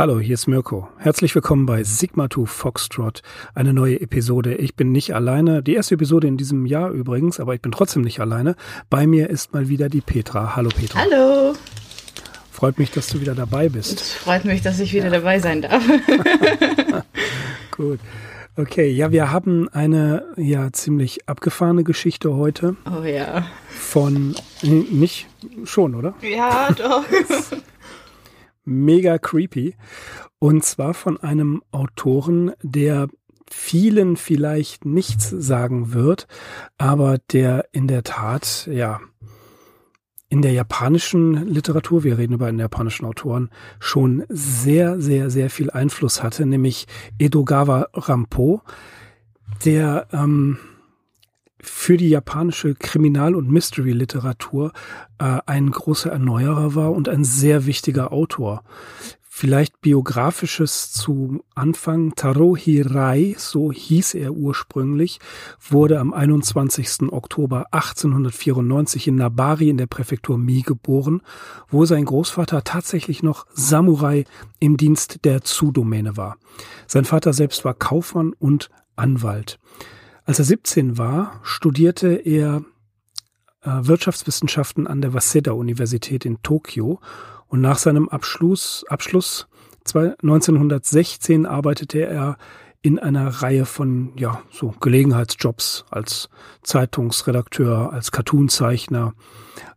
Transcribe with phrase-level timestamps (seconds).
[0.00, 0.88] Hallo, hier ist Mirko.
[0.96, 3.20] Herzlich willkommen bei Sigma 2 Foxtrot,
[3.54, 4.54] eine neue Episode.
[4.54, 8.00] Ich bin nicht alleine, die erste Episode in diesem Jahr übrigens, aber ich bin trotzdem
[8.00, 8.56] nicht alleine.
[8.88, 10.56] Bei mir ist mal wieder die Petra.
[10.56, 11.00] Hallo Petra.
[11.00, 11.52] Hallo.
[12.50, 14.00] Freut mich, dass du wieder dabei bist.
[14.00, 15.10] Es freut mich, dass ich wieder ja.
[15.10, 15.84] dabei sein darf.
[17.76, 18.00] Gut.
[18.56, 22.74] Okay, ja, wir haben eine ja ziemlich abgefahrene Geschichte heute.
[22.86, 23.46] Oh ja.
[23.68, 25.28] Von nicht
[25.64, 26.14] schon, oder?
[26.22, 27.04] Ja, doch.
[28.64, 29.74] mega creepy.
[30.38, 33.08] Und zwar von einem Autoren, der
[33.50, 36.26] vielen vielleicht nichts sagen wird,
[36.78, 39.00] aber der in der Tat, ja,
[40.28, 45.70] in der japanischen Literatur, wir reden über einen japanischen Autoren, schon sehr, sehr, sehr viel
[45.70, 46.86] Einfluss hatte, nämlich
[47.18, 48.62] Edogawa Rampo,
[49.64, 50.58] der ähm,
[51.62, 54.72] für die japanische Kriminal- und Mystery-Literatur
[55.18, 58.62] äh, ein großer Erneuerer war und ein sehr wichtiger Autor.
[59.32, 62.14] Vielleicht biografisches zu Anfang.
[62.14, 65.18] Taro Hirai, so hieß er ursprünglich,
[65.66, 67.10] wurde am 21.
[67.10, 71.22] Oktober 1894 in Nabari in der Präfektur Mi geboren,
[71.68, 74.24] wo sein Großvater tatsächlich noch Samurai
[74.58, 76.36] im Dienst der Zu-Domäne war.
[76.86, 79.58] Sein Vater selbst war Kaufmann und Anwalt.
[80.30, 82.62] Als er 17 war, studierte er
[83.62, 87.00] äh, Wirtschaftswissenschaften an der Waseda-Universität in Tokio
[87.48, 89.48] und nach seinem Abschluss, Abschluss
[89.92, 92.36] 1916 arbeitete er
[92.80, 96.28] in einer Reihe von ja so Gelegenheitsjobs als
[96.62, 99.14] Zeitungsredakteur, als Cartoonzeichner,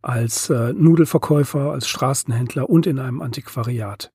[0.03, 4.11] als äh, Nudelverkäufer, als Straßenhändler und in einem Antiquariat.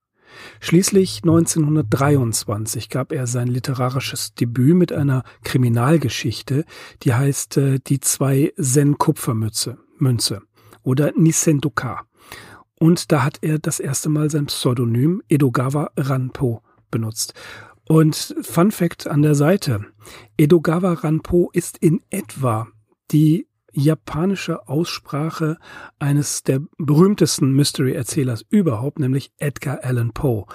[0.60, 6.64] Schließlich 1923 gab er sein literarisches Debüt mit einer Kriminalgeschichte,
[7.02, 10.42] die heißt äh, Die zwei Zen-Kupfermünze Münze
[10.82, 12.02] oder Nisendoka.
[12.78, 17.34] Und da hat er das erste Mal sein Pseudonym Edogawa Ranpo benutzt.
[17.88, 19.86] Und Fun Fact an der Seite.
[20.36, 22.68] Edogawa Ranpo ist in etwa
[23.10, 25.58] die japanische Aussprache
[25.98, 30.46] eines der berühmtesten Mystery-Erzählers überhaupt, nämlich Edgar Allan Poe.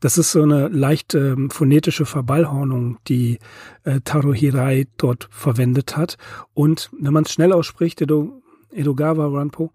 [0.00, 3.38] Das ist so eine leicht äh, phonetische Verballhornung, die
[3.84, 6.16] äh, Taro Hirai dort verwendet hat.
[6.54, 9.70] Und wenn man es schnell ausspricht, Edo, Edogawa Ranpo,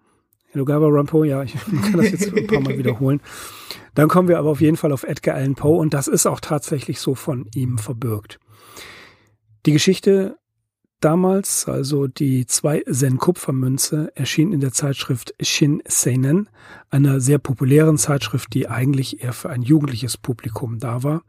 [0.53, 3.21] Edogawa Ranpo, ja, ich kann das jetzt ein paar Mal wiederholen.
[3.93, 6.39] Dann kommen wir aber auf jeden Fall auf Edgar Allan Poe und das ist auch
[6.39, 8.39] tatsächlich so von ihm verbirgt.
[9.65, 10.37] Die Geschichte
[10.99, 16.49] Damals, also die zwei Zen-Kupfermünze, erschien in der Zeitschrift Shin Seinen,
[16.89, 21.21] einer sehr populären Zeitschrift, die eigentlich eher für ein jugendliches Publikum da war.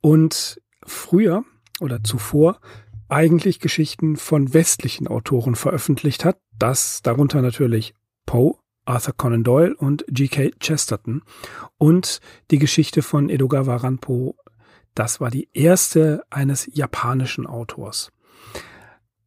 [0.00, 1.44] Und früher
[1.80, 2.60] oder zuvor
[3.08, 6.38] eigentlich Geschichten von westlichen Autoren veröffentlicht hat.
[6.58, 7.94] Das darunter natürlich
[8.26, 10.50] Poe, Arthur Conan Doyle und G.K.
[10.58, 11.22] Chesterton.
[11.78, 12.20] Und
[12.50, 14.36] die Geschichte von Edogawa Ranpo,
[14.94, 18.10] das war die erste eines japanischen Autors.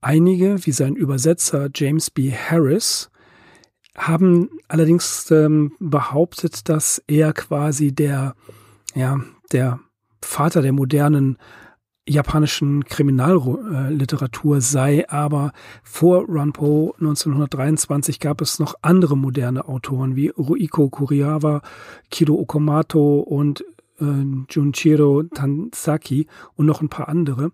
[0.01, 2.31] Einige, wie sein Übersetzer James B.
[2.31, 3.11] Harris,
[3.95, 8.35] haben allerdings ähm, behauptet, dass er quasi der,
[8.95, 9.19] ja,
[9.51, 9.79] der
[10.23, 11.37] Vater der modernen
[12.07, 15.51] japanischen Kriminalliteratur sei, aber
[15.83, 21.61] vor Ranpo 1923 gab es noch andere moderne Autoren wie Ruiko Kuriawa,
[22.09, 23.63] Kido Okamoto und
[23.99, 24.05] äh,
[24.49, 27.51] Junchiro Tansaki und noch ein paar andere,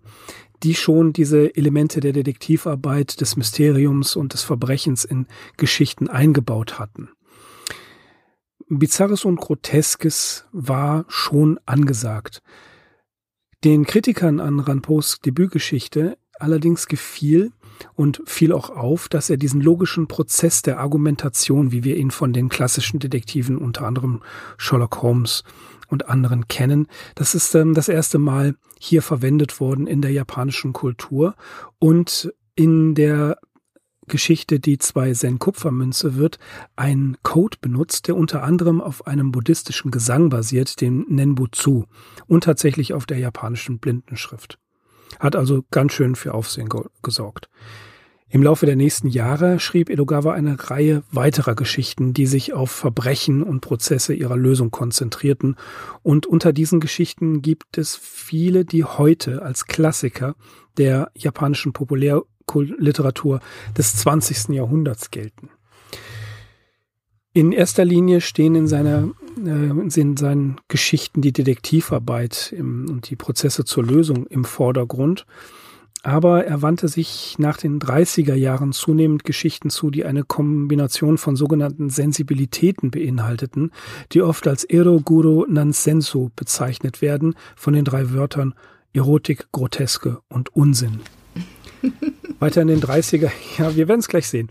[0.62, 5.26] die schon diese Elemente der Detektivarbeit, des Mysteriums und des Verbrechens in
[5.56, 7.10] Geschichten eingebaut hatten.
[8.68, 12.42] Bizarres und Groteskes war schon angesagt.
[13.64, 17.52] Den Kritikern an Ranpos Debütgeschichte allerdings gefiel
[17.94, 22.32] und fiel auch auf, dass er diesen logischen Prozess der Argumentation, wie wir ihn von
[22.32, 24.22] den klassischen Detektiven, unter anderem
[24.56, 25.44] Sherlock Holmes
[25.88, 26.86] und anderen kennen.
[27.14, 31.34] Das ist ähm, das erste Mal hier verwendet worden in der japanischen Kultur
[31.78, 33.38] und in der
[34.08, 36.38] Geschichte Die zwei Zen-Kupfermünze wird
[36.76, 41.84] ein Code benutzt, der unter anderem auf einem buddhistischen Gesang basiert, dem Nenbutsu,
[42.26, 44.58] und tatsächlich auf der japanischen Blindenschrift.
[45.20, 46.68] Hat also ganz schön für Aufsehen
[47.02, 47.48] gesorgt.
[48.30, 53.42] Im Laufe der nächsten Jahre schrieb Edogawa eine Reihe weiterer Geschichten, die sich auf Verbrechen
[53.42, 55.56] und Prozesse ihrer Lösung konzentrierten.
[56.02, 60.34] Und unter diesen Geschichten gibt es viele, die heute als Klassiker
[60.76, 63.40] der japanischen Populärliteratur
[63.76, 64.54] des 20.
[64.54, 65.48] Jahrhunderts gelten.
[67.32, 69.08] In erster Linie stehen in, seiner,
[69.38, 75.24] äh, in seinen Geschichten die Detektivarbeit im, und die Prozesse zur Lösung im Vordergrund.
[76.02, 81.36] Aber er wandte sich nach den 30er Jahren zunehmend Geschichten zu, die eine Kombination von
[81.36, 83.72] sogenannten Sensibilitäten beinhalteten,
[84.12, 88.54] die oft als Ero Guru Nansensu bezeichnet werden, von den drei Wörtern
[88.92, 91.00] Erotik, Groteske und Unsinn.
[92.38, 94.48] Weiter in den 30er, ja, wir werden es gleich sehen.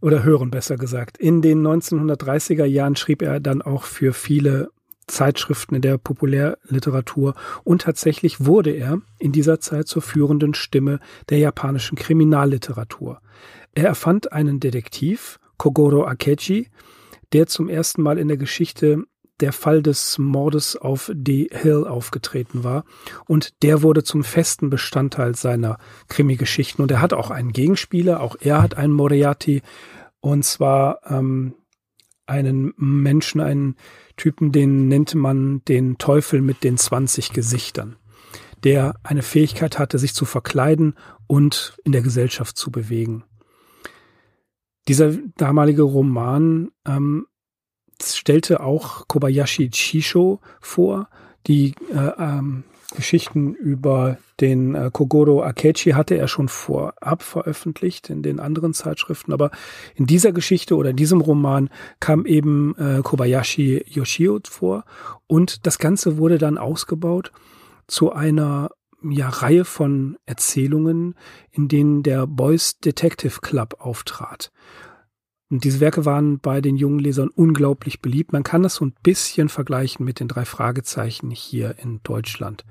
[0.00, 1.16] Oder hören, besser gesagt.
[1.18, 4.70] In den 1930er Jahren schrieb er dann auch für viele
[5.06, 7.34] Zeitschriften in der Populärliteratur
[7.64, 13.20] und tatsächlich wurde er in dieser Zeit zur führenden Stimme der japanischen Kriminalliteratur.
[13.74, 16.68] Er erfand einen Detektiv, Kogoro Akechi,
[17.32, 19.04] der zum ersten Mal in der Geschichte
[19.40, 21.48] der Fall des Mordes auf D.
[21.50, 22.84] Hill aufgetreten war
[23.26, 25.78] und der wurde zum festen Bestandteil seiner
[26.08, 29.62] Krimi-Geschichten und er hat auch einen Gegenspieler, auch er hat einen Moriarty
[30.20, 31.54] und zwar ähm,
[32.32, 33.76] einen Menschen, einen
[34.16, 37.96] Typen, den nannte man den Teufel mit den 20 Gesichtern,
[38.64, 40.94] der eine Fähigkeit hatte, sich zu verkleiden
[41.26, 43.24] und in der Gesellschaft zu bewegen.
[44.88, 47.26] Dieser damalige Roman ähm,
[48.02, 51.08] stellte auch Kobayashi Chisho vor,
[51.46, 52.64] die äh, ähm,
[52.94, 59.32] Geschichten über den äh, Kogoro Akechi hatte er schon vorab veröffentlicht in den anderen Zeitschriften,
[59.32, 59.50] aber
[59.94, 64.84] in dieser Geschichte oder in diesem Roman kam eben äh, Kobayashi Yoshio vor
[65.26, 67.32] und das Ganze wurde dann ausgebaut
[67.86, 68.70] zu einer
[69.02, 71.14] ja, Reihe von Erzählungen,
[71.50, 74.52] in denen der Boys Detective Club auftrat.
[75.52, 78.32] Und diese Werke waren bei den jungen Lesern unglaublich beliebt.
[78.32, 82.64] Man kann das so ein bisschen vergleichen mit den drei Fragezeichen hier in Deutschland.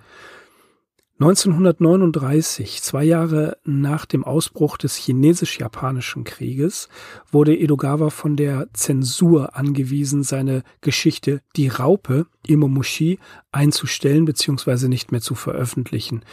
[1.20, 6.90] 1939, zwei Jahre nach dem Ausbruch des chinesisch-japanischen Krieges,
[7.32, 13.20] wurde Edogawa von der Zensur angewiesen, seine Geschichte Die Raupe Imomushi
[13.52, 14.88] einzustellen bzw.
[14.88, 16.26] nicht mehr zu veröffentlichen.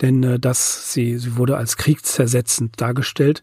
[0.00, 3.42] Denn äh, das, sie, sie wurde als kriegszersetzend dargestellt.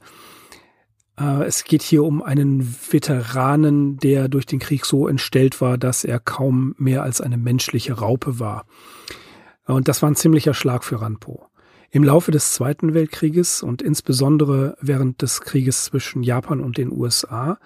[1.20, 2.62] Äh, es geht hier um einen
[2.92, 7.94] Veteranen, der durch den Krieg so entstellt war, dass er kaum mehr als eine menschliche
[7.94, 8.66] Raupe war.
[9.66, 11.46] Und das war ein ziemlicher Schlag für Ranpo.
[11.92, 17.58] Im Laufe des Zweiten Weltkrieges und insbesondere während des Krieges zwischen Japan und den USA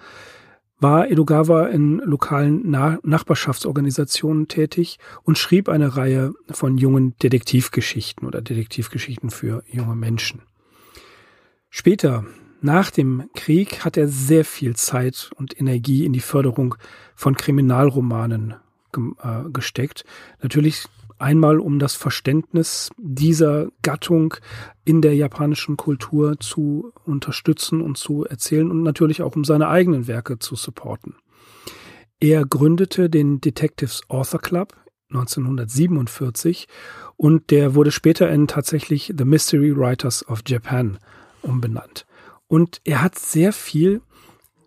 [0.78, 8.42] war Edogawa in lokalen Na Nachbarschaftsorganisationen tätig und schrieb eine Reihe von jungen Detektivgeschichten oder
[8.42, 10.42] Detektivgeschichten für junge Menschen.
[11.70, 12.24] Später,
[12.64, 16.74] nach dem Krieg, hat er sehr viel Zeit und Energie in die Förderung
[17.14, 18.54] von Kriminalromanen
[18.92, 20.04] äh, gesteckt.
[20.42, 20.86] Natürlich
[21.18, 24.34] Einmal um das Verständnis dieser Gattung
[24.84, 30.08] in der japanischen Kultur zu unterstützen und zu erzählen und natürlich auch um seine eigenen
[30.08, 31.14] Werke zu supporten.
[32.18, 34.74] Er gründete den Detectives Author Club
[35.10, 36.66] 1947
[37.16, 40.98] und der wurde später in tatsächlich The Mystery Writers of Japan
[41.42, 42.06] umbenannt.
[42.48, 44.02] Und er hat sehr viel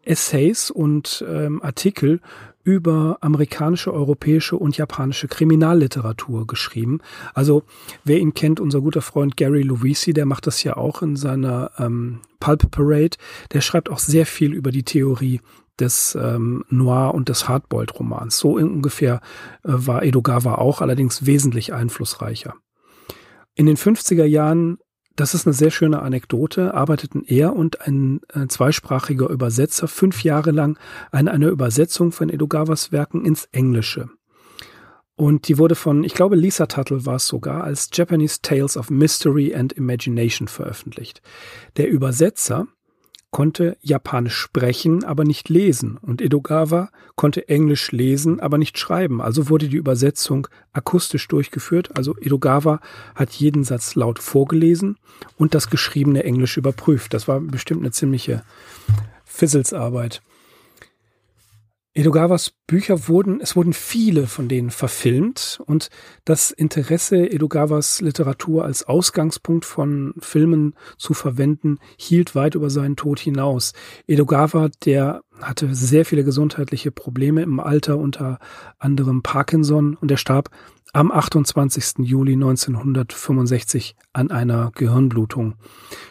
[0.03, 2.21] Essays und ähm, Artikel
[2.63, 7.00] über amerikanische, europäische und japanische Kriminalliteratur geschrieben.
[7.33, 7.63] Also
[8.03, 11.71] wer ihn kennt, unser guter Freund Gary Lovisi, der macht das ja auch in seiner
[11.77, 13.18] ähm, Pulp Parade.
[13.53, 15.39] Der schreibt auch sehr viel über die Theorie
[15.79, 18.38] des ähm, Noir und des Hardboiled-Romans.
[18.38, 19.21] So ungefähr
[19.63, 22.56] äh, war Edogawa auch, allerdings wesentlich einflussreicher.
[23.56, 24.77] In den 50er Jahren
[25.17, 26.73] das ist eine sehr schöne Anekdote.
[26.73, 30.79] Arbeiteten er und ein äh, zweisprachiger Übersetzer fünf Jahre lang
[31.12, 34.09] an einer Übersetzung von Edogawas Werken ins Englische.
[35.15, 38.91] Und die wurde von, ich glaube, Lisa Tuttle war es sogar, als Japanese Tales of
[38.91, 41.24] Mystery and Imagination veröffentlicht.
[41.77, 42.67] Der Übersetzer
[43.31, 45.98] konnte Japanisch sprechen, aber nicht lesen.
[46.01, 49.22] Und Edogawa konnte Englisch lesen, aber nicht schreiben.
[49.22, 51.98] Also wurde die Übersetzung akustisch durchgeführt.
[51.98, 52.79] Also Edogawa
[53.15, 54.98] hat jeden Satz laut vorgelesen
[55.38, 57.13] und das geschriebene Englisch überprüft.
[57.13, 58.43] Das war bestimmt eine ziemliche
[59.25, 60.22] Fizzelsarbeit.
[61.98, 65.89] Edogawas Bücher wurden, es wurden viele von denen verfilmt und
[66.25, 73.18] das Interesse, Edogawas Literatur als Ausgangspunkt von Filmen zu verwenden, hielt weit über seinen Tod
[73.18, 73.74] hinaus.
[74.06, 78.38] Edogawa, der hatte sehr viele gesundheitliche Probleme im Alter, unter
[78.77, 80.51] anderem Parkinson und er starb
[80.94, 82.06] am 28.
[82.06, 85.56] Juli 1965 an einer Gehirnblutung.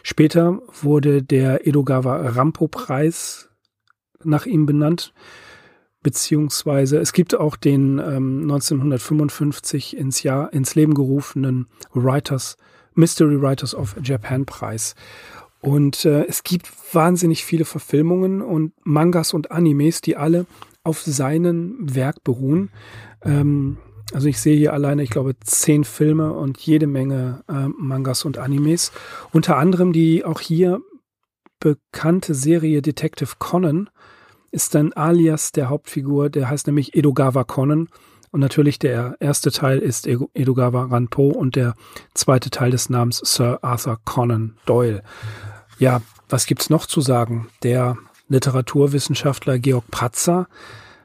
[0.03, 3.49] Später wurde der Edogawa Rampo Preis
[4.21, 5.13] nach ihm benannt
[6.03, 12.57] beziehungsweise es gibt auch den ähm, 1955 ins Jahr ins Leben gerufenen Writers
[12.93, 14.95] Mystery Writers of Japan Preis.
[15.59, 20.45] Und äh, es gibt wahnsinnig viele Verfilmungen und Mangas und Animes, die alle
[20.83, 22.69] auf seinem Werk beruhen.
[23.23, 23.77] Ähm,
[24.13, 28.37] Also ich sehe hier alleine, ich glaube, zehn Filme und jede Menge äh, Mangas und
[28.37, 28.93] Animes.
[29.33, 30.79] Unter anderem die auch hier
[31.59, 33.89] bekannte Serie Detective Conan
[34.57, 37.89] ist ein Alias der Hauptfigur, der heißt nämlich Edogawa Conan.
[38.31, 41.75] Und natürlich der erste Teil ist Edogawa Ranpo und der
[42.15, 45.03] zweite Teil des Namens Sir Arthur Conan Doyle.
[45.77, 47.49] Ja, was gibt's noch zu sagen?
[47.61, 47.97] Der
[48.29, 50.47] Literaturwissenschaftler Georg Pratzer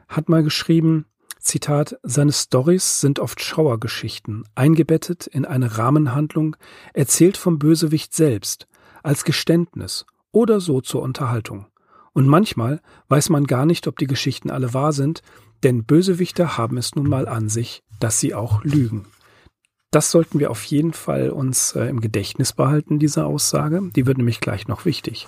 [0.09, 1.05] hat mal geschrieben,
[1.39, 6.57] Zitat, seine Stories sind oft Schauergeschichten, eingebettet in eine Rahmenhandlung,
[6.95, 8.67] erzählt vom Bösewicht selbst,
[9.03, 11.67] als Geständnis oder so zur Unterhaltung.
[12.15, 15.23] Und manchmal weiß man gar nicht, ob die Geschichten alle wahr sind,
[15.63, 19.07] denn Bösewichter haben es nun mal an sich, dass sie auch lügen.
[19.91, 23.83] Das sollten wir auf jeden Fall uns äh, im Gedächtnis behalten, diese Aussage.
[23.95, 25.27] Die wird nämlich gleich noch wichtig.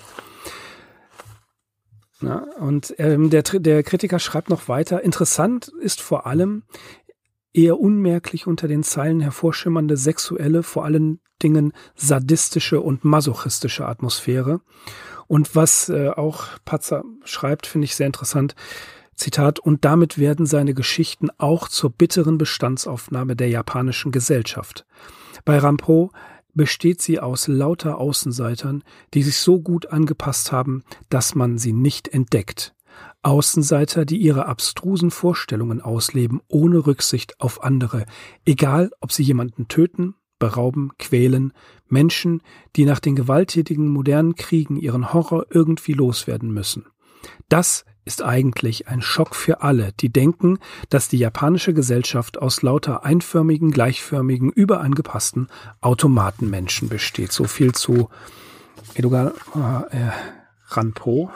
[2.19, 6.63] Na, und ähm, der, der Kritiker schreibt noch weiter, interessant ist vor allem
[7.53, 14.61] eher unmerklich unter den Zeilen hervorschimmernde sexuelle, vor allen Dingen sadistische und masochistische Atmosphäre.
[15.27, 18.55] Und was äh, auch Patzer schreibt, finde ich sehr interessant.
[19.15, 24.85] Zitat, und damit werden seine Geschichten auch zur bitteren Bestandsaufnahme der japanischen Gesellschaft.
[25.45, 26.11] Bei Rampo
[26.53, 32.07] besteht sie aus lauter Außenseitern, die sich so gut angepasst haben, dass man sie nicht
[32.07, 32.73] entdeckt.
[33.23, 38.05] Außenseiter, die ihre abstrusen Vorstellungen ausleben, ohne Rücksicht auf andere,
[38.45, 41.53] egal ob sie jemanden töten, berauben, quälen,
[41.87, 42.41] Menschen,
[42.75, 46.85] die nach den gewalttätigen modernen Kriegen ihren Horror irgendwie loswerden müssen.
[47.49, 53.03] Das ist eigentlich ein Schock für alle, die denken, dass die japanische Gesellschaft aus lauter
[53.03, 55.47] einförmigen, gleichförmigen, überangepassten
[55.81, 57.31] Automatenmenschen besteht.
[57.31, 58.09] So viel zu
[58.93, 59.31] Edogan
[59.89, 60.11] äh,
[60.67, 61.31] Ranpo.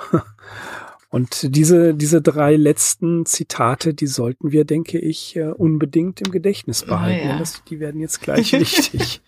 [1.11, 6.83] Und diese, diese drei letzten Zitate, die sollten wir, denke ich, äh, unbedingt im Gedächtnis
[6.83, 7.27] oh behalten.
[7.27, 7.39] Oh ja.
[7.39, 9.21] das, die werden jetzt gleich wichtig.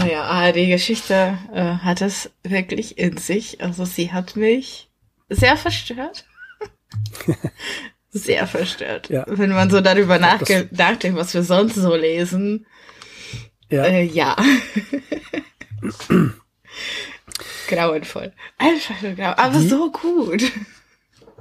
[0.00, 3.60] oh ja, ah, die Geschichte äh, hat es wirklich in sich.
[3.60, 4.90] Also sie hat mich
[5.28, 6.26] sehr verstört.
[8.10, 9.08] sehr verstört.
[9.08, 9.24] Ja.
[9.28, 12.66] Wenn man so darüber nachdenkt, was wir sonst so lesen.
[13.70, 13.84] Ja.
[13.84, 14.34] Äh, ja.
[17.68, 18.32] Grauenvoll.
[18.56, 19.34] Einfach nur grau.
[19.36, 20.42] Aber die, so gut.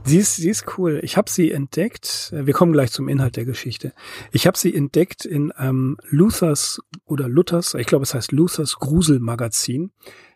[0.03, 0.99] Sie ist, sie ist cool.
[1.03, 2.31] Ich habe sie entdeckt.
[2.31, 3.93] Wir kommen gleich zum Inhalt der Geschichte.
[4.31, 9.91] Ich habe sie entdeckt in ähm, Luthers oder Luthers, ich glaube es heißt Luthers Gruselmagazin.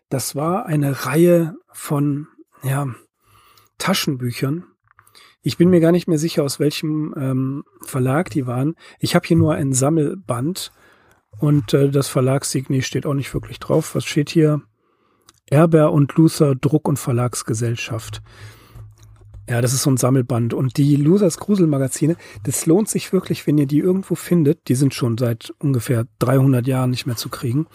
[0.08, 2.26] Das war eine Reihe von
[2.62, 2.94] ja,
[3.78, 4.64] Taschenbüchern.
[5.40, 8.76] Ich bin mir gar nicht mehr sicher, aus welchem ähm, Verlag die waren.
[9.00, 10.70] Ich habe hier nur ein Sammelband
[11.40, 13.94] und äh, das Verlagssignet steht auch nicht wirklich drauf.
[13.94, 14.62] Was steht hier?
[15.50, 18.22] Erber und Luther Druck- und Verlagsgesellschaft.
[19.48, 20.54] Ja, das ist so ein Sammelband.
[20.54, 24.68] Und die Losers Gruselmagazine, das lohnt sich wirklich, wenn ihr die irgendwo findet.
[24.68, 27.66] Die sind schon seit ungefähr 300 Jahren nicht mehr zu kriegen.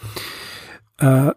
[0.98, 1.32] Äh,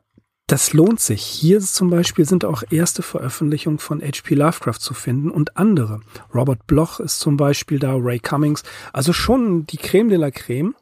[0.47, 1.23] das lohnt sich.
[1.23, 4.35] Hier zum Beispiel sind auch erste Veröffentlichungen von H.P.
[4.35, 6.01] Lovecraft zu finden und andere.
[6.33, 8.63] Robert Bloch ist zum Beispiel da, Ray Cummings.
[8.91, 10.75] Also schon die Creme de la Creme.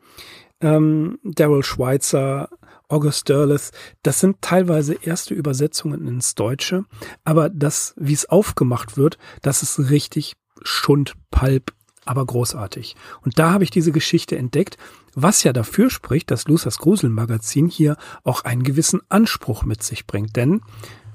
[0.61, 2.49] Ähm, Daryl Schweitzer,
[2.89, 3.71] August Derleth,
[4.03, 6.85] das sind teilweise erste Übersetzungen ins Deutsche,
[7.23, 11.71] aber das, wie es aufgemacht wird, das ist richtig Schund, Palp,
[12.05, 12.95] aber großartig.
[13.21, 14.77] Und da habe ich diese Geschichte entdeckt,
[15.13, 20.35] was ja dafür spricht, dass Luthers Gruselmagazin hier auch einen gewissen Anspruch mit sich bringt,
[20.35, 20.61] denn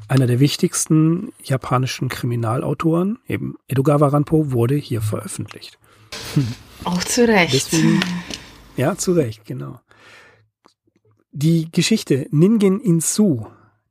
[0.06, 5.78] einer der wichtigsten japanischen Kriminalautoren, eben Edogawa Ranpo, wurde hier veröffentlicht.
[6.84, 7.54] Auch zu Recht.
[7.54, 8.00] Deswegen,
[8.76, 9.80] ja, zu Recht, genau.
[11.36, 13.46] Die Geschichte Ningen Insu,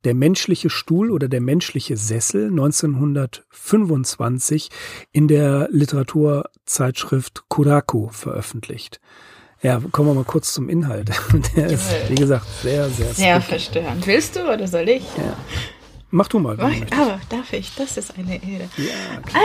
[0.06, 4.70] der menschliche Stuhl oder der menschliche Sessel 1925
[5.12, 9.02] in der Literaturzeitschrift Kuraku veröffentlicht.
[9.62, 11.12] Ja, kommen wir mal kurz zum Inhalt.
[11.58, 14.08] Der ist, wie gesagt, sehr, sehr Sehr verstörend.
[14.08, 15.04] Willst du oder soll ich?
[15.18, 15.36] Ja.
[16.12, 16.56] Mach du mal.
[16.56, 17.76] Mach, aber darf ich?
[17.76, 18.70] Das ist eine Ehre.
[18.78, 18.94] Ja,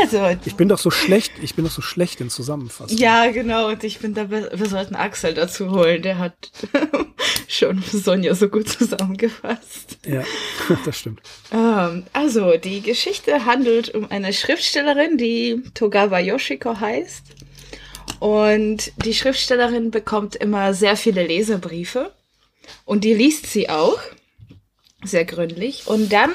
[0.03, 0.39] also.
[0.45, 2.97] Ich bin doch so schlecht, ich bin doch so schlecht in Zusammenfassung.
[2.97, 3.69] Ja, genau.
[3.69, 6.03] Und ich bin da, wir sollten Axel dazu holen.
[6.03, 6.51] Der hat
[7.49, 9.99] schon Sonja so gut zusammengefasst.
[10.07, 10.23] Ja,
[10.85, 11.21] das stimmt.
[11.53, 17.25] Ähm, also, die Geschichte handelt um eine Schriftstellerin, die Togawa Yoshiko heißt.
[18.21, 22.13] Und die Schriftstellerin bekommt immer sehr viele Leserbriefe.
[22.85, 23.99] Und die liest sie auch
[25.05, 25.87] sehr gründlich.
[25.87, 26.31] Und dann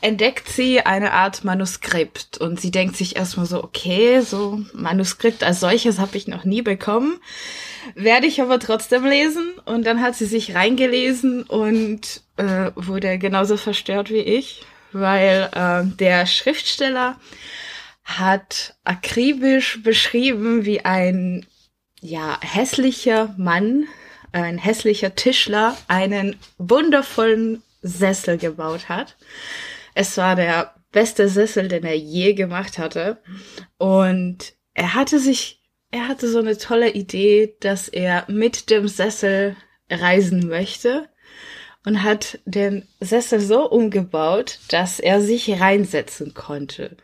[0.00, 5.60] entdeckt sie eine Art Manuskript und sie denkt sich erstmal so, okay, so Manuskript als
[5.60, 7.18] solches habe ich noch nie bekommen,
[7.94, 13.56] werde ich aber trotzdem lesen und dann hat sie sich reingelesen und äh, wurde genauso
[13.56, 14.62] verstört wie ich,
[14.92, 17.18] weil äh, der Schriftsteller
[18.04, 21.44] hat akribisch beschrieben, wie ein
[22.00, 23.86] ja, hässlicher Mann,
[24.32, 29.16] ein hässlicher Tischler, einen wundervollen Sessel gebaut hat.
[29.98, 33.22] Es war der beste Sessel, den er je gemacht hatte.
[33.78, 39.56] Und er hatte sich, er hatte so eine tolle Idee, dass er mit dem Sessel
[39.90, 41.08] reisen möchte
[41.86, 46.98] und hat den Sessel so umgebaut, dass er sich reinsetzen konnte.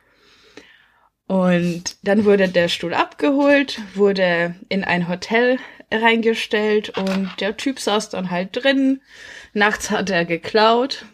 [1.27, 5.59] Und dann wurde der Stuhl abgeholt, wurde in ein Hotel
[5.91, 9.01] reingestellt und der Typ saß dann halt drin.
[9.55, 11.07] Nachts hat er geklaut.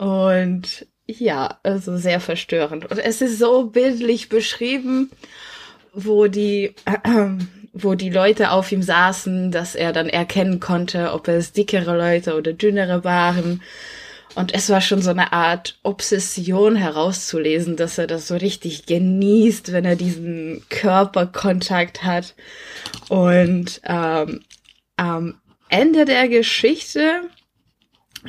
[0.00, 2.90] Und ja, also sehr verstörend.
[2.90, 5.10] Und es ist so bildlich beschrieben,
[5.92, 6.98] wo die, äh,
[7.74, 12.34] wo die Leute auf ihm saßen, dass er dann erkennen konnte, ob es dickere Leute
[12.34, 13.62] oder dünnere waren.
[14.36, 19.70] Und es war schon so eine Art Obsession herauszulesen, dass er das so richtig genießt,
[19.72, 22.34] wenn er diesen Körperkontakt hat.
[23.10, 24.40] Und ähm,
[24.96, 25.38] am
[25.68, 27.20] Ende der Geschichte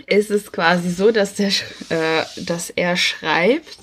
[0.08, 1.52] ist es quasi so, dass, der,
[1.90, 3.78] äh, dass er schreibt,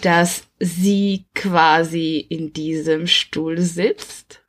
[0.00, 4.40] dass sie quasi in diesem Stuhl sitzt.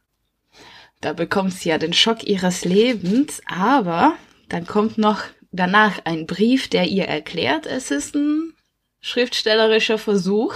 [1.02, 4.16] Da bekommt sie ja den Schock ihres Lebens, aber
[4.48, 8.54] dann kommt noch danach ein Brief, der ihr erklärt, es ist ein
[9.02, 10.56] schriftstellerischer Versuch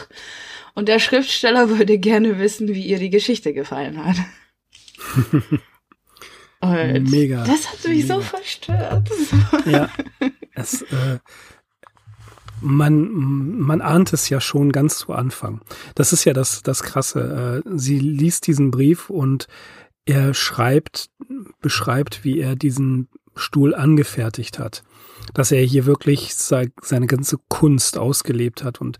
[0.74, 4.18] und der Schriftsteller würde gerne wissen, wie ihr die Geschichte gefallen hat.
[6.60, 7.44] Und Mega.
[7.44, 8.16] Das hat mich Mega.
[8.16, 9.10] so verstört.
[9.66, 9.90] Ja,
[10.56, 11.20] es, äh,
[12.62, 13.12] man,
[13.60, 15.62] man ahnt es ja schon ganz zu Anfang.
[15.96, 17.64] Das ist ja das, das Krasse.
[17.66, 19.48] Äh, sie liest diesen Brief und
[20.06, 21.10] er schreibt,
[21.62, 24.84] beschreibt, wie er diesen Stuhl angefertigt hat.
[25.34, 28.98] Dass er hier wirklich seine ganze Kunst ausgelebt hat und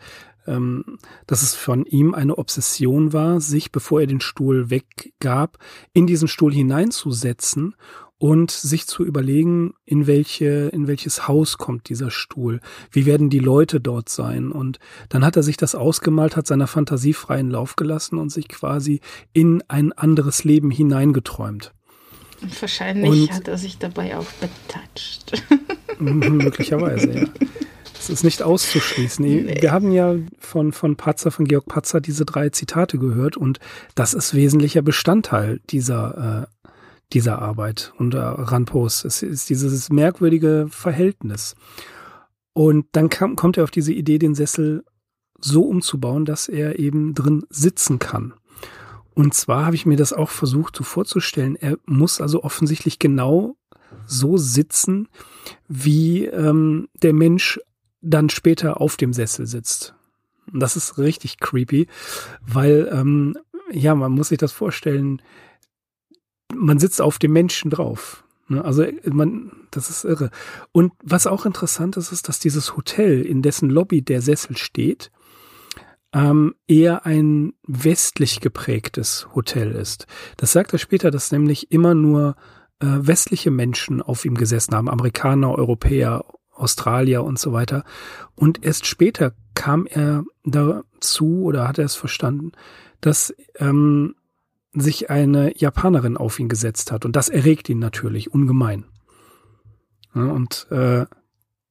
[0.48, 5.58] ähm, dass es von ihm eine Obsession war, sich, bevor er den Stuhl weggab,
[5.94, 7.76] in diesen Stuhl hineinzusetzen
[8.20, 12.62] und sich zu überlegen, in welche, in welches Haus kommt dieser Stuhl?
[12.92, 14.52] Wie werden die Leute dort sein?
[14.52, 18.48] Und dann hat er sich das ausgemalt, hat seiner Fantasie freien Lauf gelassen und sich
[18.48, 19.02] quasi
[19.34, 21.74] in ein anderes Leben hineingeträumt.
[22.42, 25.44] Und wahrscheinlich und, hat er sich dabei auch betatscht.
[26.00, 27.28] möglicherweise, ja.
[27.98, 29.26] Das ist nicht auszuschließen.
[29.26, 29.58] Nee.
[29.60, 33.60] Wir haben ja von, von Patzer, von Georg Patzer diese drei Zitate gehört und
[33.96, 36.70] das ist wesentlicher Bestandteil dieser, äh,
[37.14, 39.04] dieser Arbeit unter Ranpos.
[39.04, 41.56] Es ist dieses merkwürdige Verhältnis.
[42.54, 44.84] Und dann kam, kommt er auf diese Idee, den Sessel
[45.40, 48.34] so umzubauen, dass er eben drin sitzen kann.
[49.14, 51.56] Und zwar habe ich mir das auch versucht so vorzustellen.
[51.56, 53.58] Er muss also offensichtlich genau
[54.06, 55.08] so sitzen,
[55.68, 57.60] wie ähm, der Mensch
[58.02, 59.96] dann später auf dem Sessel sitzt.
[60.52, 61.88] Und das ist richtig creepy,
[62.42, 63.38] weil, ähm,
[63.72, 65.22] ja, man muss sich das vorstellen,
[66.56, 68.24] man sitzt auf dem Menschen drauf.
[68.48, 68.64] Ne?
[68.64, 70.30] Also man, das ist irre.
[70.72, 75.12] Und was auch interessant ist, ist, dass dieses Hotel, in dessen Lobby der Sessel steht,
[76.14, 80.08] ähm, eher ein westlich geprägtes Hotel ist.
[80.38, 82.36] Das sagt er später, dass nämlich immer nur
[82.80, 86.24] äh, westliche Menschen auf ihm gesessen haben, Amerikaner, Europäer
[86.58, 87.84] Australier und so weiter.
[88.36, 92.52] Und erst später kam er dazu oder hat er es verstanden,
[93.02, 94.16] dass ähm,
[94.74, 97.06] sich eine Japanerin auf ihn gesetzt hat.
[97.06, 98.86] Und das erregt ihn natürlich ungemein.
[100.16, 101.06] Ja, und äh,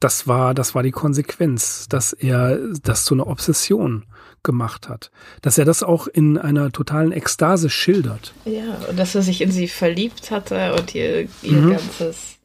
[0.01, 4.05] das war, das war die Konsequenz, dass er das zu einer Obsession
[4.43, 5.11] gemacht hat.
[5.43, 8.35] Dass er das auch in einer totalen Ekstase schildert.
[8.45, 11.71] Ja, und dass er sich in sie verliebt hatte und ihr, ihr mhm.
[11.71, 12.37] ganzes,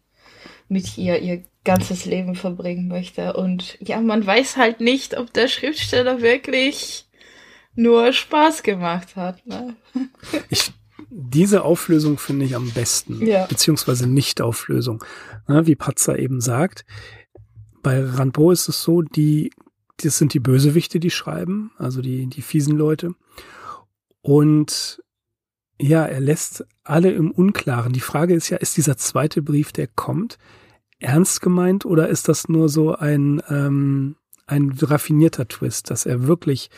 [0.69, 3.33] mit ihr ihr ganzes Leben verbringen möchte.
[3.33, 7.05] Und ja, man weiß halt nicht, ob der Schriftsteller wirklich
[7.75, 9.45] nur Spaß gemacht hat.
[9.45, 9.75] Ne?
[10.49, 10.71] Ich,
[11.09, 13.45] diese Auflösung finde ich am besten, ja.
[13.45, 15.03] beziehungsweise Nicht-Auflösung.
[15.47, 16.85] Ne, wie Patzer eben sagt,
[17.83, 19.51] bei Randpo ist es so, die,
[19.97, 23.13] das sind die Bösewichte, die schreiben, also die, die fiesen Leute.
[24.21, 25.01] Und
[25.79, 27.91] ja, er lässt alle im Unklaren.
[27.91, 30.37] Die Frage ist ja, ist dieser zweite Brief, der kommt,
[31.01, 34.15] ernst gemeint oder ist das nur so ein, ähm,
[34.47, 36.69] ein raffinierter Twist, dass er wirklich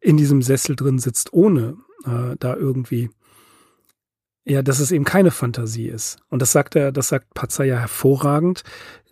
[0.00, 3.10] in diesem Sessel drin sitzt, ohne äh, da irgendwie,
[4.44, 6.18] ja, dass es eben keine Fantasie ist.
[6.28, 8.62] Und das sagt er, das sagt Patzer ja hervorragend.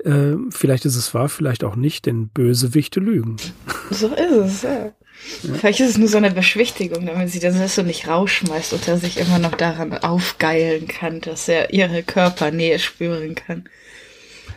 [0.05, 3.37] Äh, vielleicht ist es wahr, vielleicht auch nicht, denn Bösewichte lügen.
[3.91, 4.93] So ist es, ja.
[5.43, 5.55] Ja.
[5.55, 8.99] Vielleicht ist es nur so eine Beschwichtigung, damit sie den Sessel nicht rausschmeißt und er
[8.99, 13.69] sich immer noch daran aufgeilen kann, dass er ihre Körpernähe spüren kann.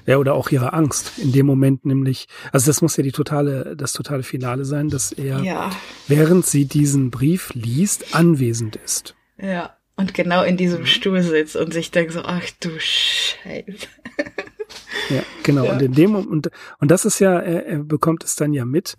[0.05, 3.75] Ja, oder auch ihre Angst in dem Moment nämlich, also das muss ja die totale,
[3.75, 5.71] das totale Finale sein, dass er, ja.
[6.07, 9.15] während sie diesen Brief liest, anwesend ist.
[9.37, 9.75] Ja.
[9.97, 10.85] und genau in diesem mhm.
[10.85, 13.87] Stuhl sitzt und sich denkt so, ach du Scheiße.
[15.09, 15.65] Ja, genau.
[15.65, 15.73] Ja.
[15.73, 18.97] Und in dem und und das ist ja, er, er bekommt es dann ja mit.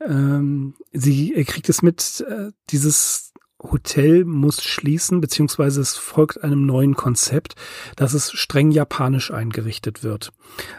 [0.00, 3.25] Ähm, sie, er kriegt es mit, äh, dieses
[3.70, 7.54] Hotel muss schließen, beziehungsweise es folgt einem neuen Konzept,
[7.96, 10.32] dass es streng japanisch eingerichtet wird.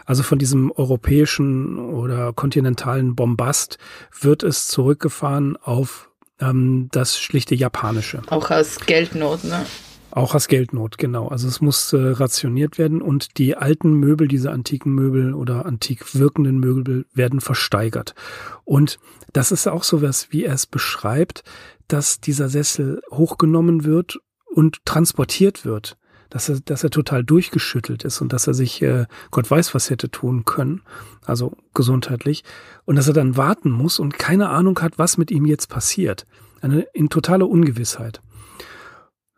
[0.04, 3.78] Also von diesem europäischen oder kontinentalen Bombast
[4.20, 8.22] wird es zurückgefahren auf ähm, das schlichte japanische.
[8.28, 9.64] Auch aus Geldnot, ne?
[10.10, 11.28] Auch aus Geldnot, genau.
[11.28, 16.14] Also es muss äh, rationiert werden und die alten Möbel, diese antiken Möbel oder antik
[16.14, 18.14] wirkenden Möbel werden versteigert.
[18.64, 18.98] Und
[19.32, 21.44] das ist auch so was, wie er es beschreibt,
[21.88, 25.96] dass dieser Sessel hochgenommen wird und transportiert wird.
[26.30, 29.88] Dass er, dass er total durchgeschüttelt ist und dass er sich, äh, Gott weiß, was
[29.88, 30.82] hätte tun können,
[31.24, 32.44] also gesundheitlich,
[32.84, 36.26] und dass er dann warten muss und keine Ahnung hat, was mit ihm jetzt passiert.
[36.60, 38.20] Eine in totale Ungewissheit.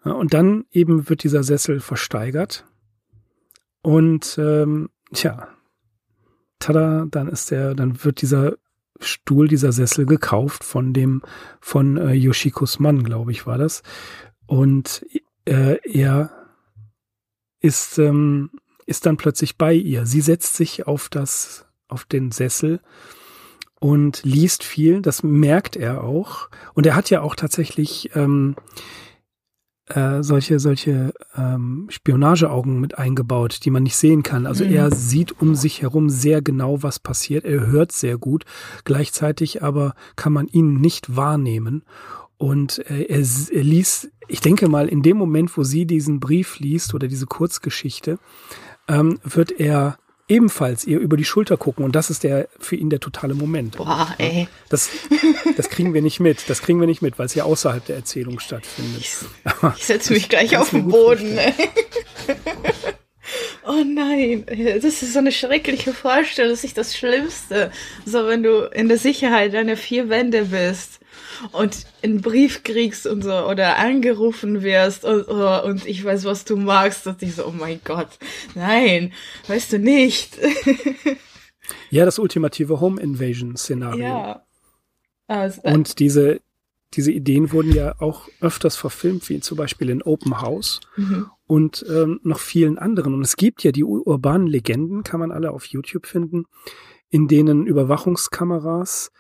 [0.05, 2.65] Ja, und dann eben wird dieser Sessel versteigert
[3.83, 5.49] und ähm, tja,
[6.59, 8.55] tada, dann ist der, dann wird dieser
[9.01, 11.23] Stuhl, dieser Sessel gekauft von dem,
[11.61, 13.83] von äh, Yoshikos Mann, glaube ich, war das.
[14.47, 15.07] Und
[15.45, 16.31] äh, er
[17.61, 18.51] ist, ähm,
[18.87, 20.07] ist dann plötzlich bei ihr.
[20.07, 22.81] Sie setzt sich auf das, auf den Sessel
[23.79, 25.03] und liest viel.
[25.03, 26.49] Das merkt er auch.
[26.75, 28.57] Und er hat ja auch tatsächlich ähm,
[29.91, 34.47] äh, solche solche ähm, Spionageaugen mit eingebaut, die man nicht sehen kann.
[34.47, 34.73] Also mhm.
[34.73, 37.45] er sieht um sich herum sehr genau, was passiert.
[37.45, 38.45] Er hört sehr gut.
[38.85, 41.83] Gleichzeitig aber kann man ihn nicht wahrnehmen.
[42.39, 46.59] Und äh, er, er liest, ich denke mal, in dem Moment, wo sie diesen Brief
[46.59, 48.19] liest oder diese Kurzgeschichte,
[48.89, 49.99] ähm, wird er
[50.31, 53.77] ebenfalls ihr über die Schulter gucken und das ist der für ihn der totale Moment.
[53.77, 54.49] Boah, ey.
[54.69, 54.89] Das,
[55.57, 56.49] das kriegen wir nicht mit.
[56.49, 59.01] Das kriegen wir nicht mit, weil es ja außerhalb der Erzählung stattfindet.
[59.01, 59.17] Ich,
[59.77, 61.39] ich setze mich gleich auf den Boden.
[63.67, 64.45] Oh nein,
[64.83, 67.71] das ist so eine schreckliche Vorstellung, das ist das Schlimmste.
[68.05, 71.00] So, wenn du in der Sicherheit deiner vier Wände bist
[71.53, 76.45] und einen Brief kriegst und so oder angerufen wirst und, oh, und ich weiß, was
[76.45, 78.19] du magst, und ich so, oh mein Gott,
[78.55, 79.13] nein,
[79.47, 80.39] weißt du nicht.
[81.91, 84.05] ja, das ultimative Home Invasion Szenario.
[84.05, 84.47] Ja.
[85.27, 86.41] Also, und diese,
[86.95, 91.31] diese Ideen wurden ja auch öfters verfilmt, wie zum Beispiel in Open House mhm.
[91.47, 93.15] und ähm, noch vielen anderen.
[93.15, 96.47] Und es gibt ja die urbanen Legenden, kann man alle auf YouTube finden,
[97.09, 99.13] in denen Überwachungskameras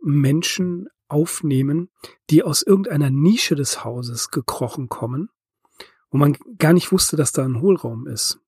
[0.00, 1.90] Menschen aufnehmen,
[2.30, 5.30] die aus irgendeiner Nische des Hauses gekrochen kommen,
[6.10, 8.40] wo man gar nicht wusste, dass da ein Hohlraum ist.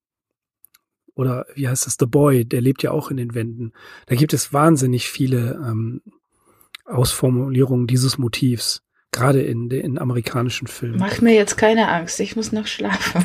[1.14, 3.72] Oder wie heißt das, The Boy, der lebt ja auch in den Wänden.
[4.06, 6.02] Da gibt es wahnsinnig viele ähm,
[6.86, 10.98] Ausformulierungen dieses Motivs, gerade in, in amerikanischen Filmen.
[10.98, 13.24] Mach mir jetzt keine Angst, ich muss noch schlafen.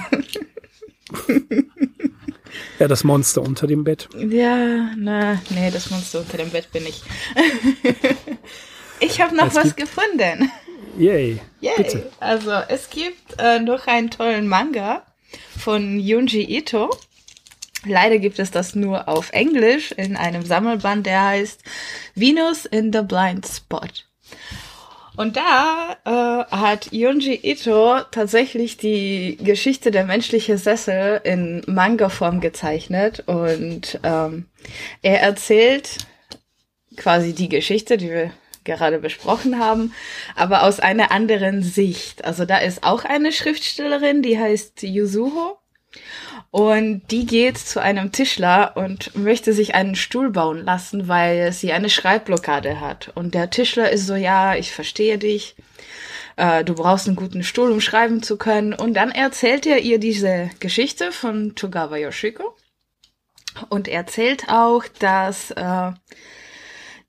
[2.80, 4.10] ja, das Monster unter dem Bett.
[4.18, 7.02] Ja, na, nee, das Monster unter dem Bett bin ich.
[9.00, 10.52] Ich habe noch es was gefunden.
[10.98, 11.40] Yay.
[11.60, 11.74] Yay.
[11.78, 12.12] Bitte.
[12.20, 15.04] Also, es gibt äh, noch einen tollen Manga
[15.58, 16.90] von Junji Ito.
[17.86, 21.62] Leider gibt es das nur auf Englisch in einem Sammelband, der heißt
[22.16, 23.88] Venus in the Blind Spot.
[25.18, 33.24] Und da äh, hat Junji Ito tatsächlich die Geschichte der menschliche Sessel in Manga-Form gezeichnet
[33.26, 34.46] und ähm,
[35.02, 36.00] er erzählt
[36.98, 38.32] quasi die Geschichte, die wir
[38.66, 39.94] gerade besprochen haben,
[40.36, 42.26] aber aus einer anderen Sicht.
[42.26, 45.58] Also da ist auch eine Schriftstellerin, die heißt Yuzuho.
[46.52, 51.74] Und die geht zu einem Tischler und möchte sich einen Stuhl bauen lassen, weil sie
[51.74, 53.12] eine Schreibblockade hat.
[53.14, 55.56] Und der Tischler ist so, ja, ich verstehe dich.
[56.38, 58.74] Äh, du brauchst einen guten Stuhl, um schreiben zu können.
[58.74, 62.56] Und dann erzählt er ihr diese Geschichte von Togawa Yoshiko.
[63.68, 65.92] Und erzählt auch, dass äh,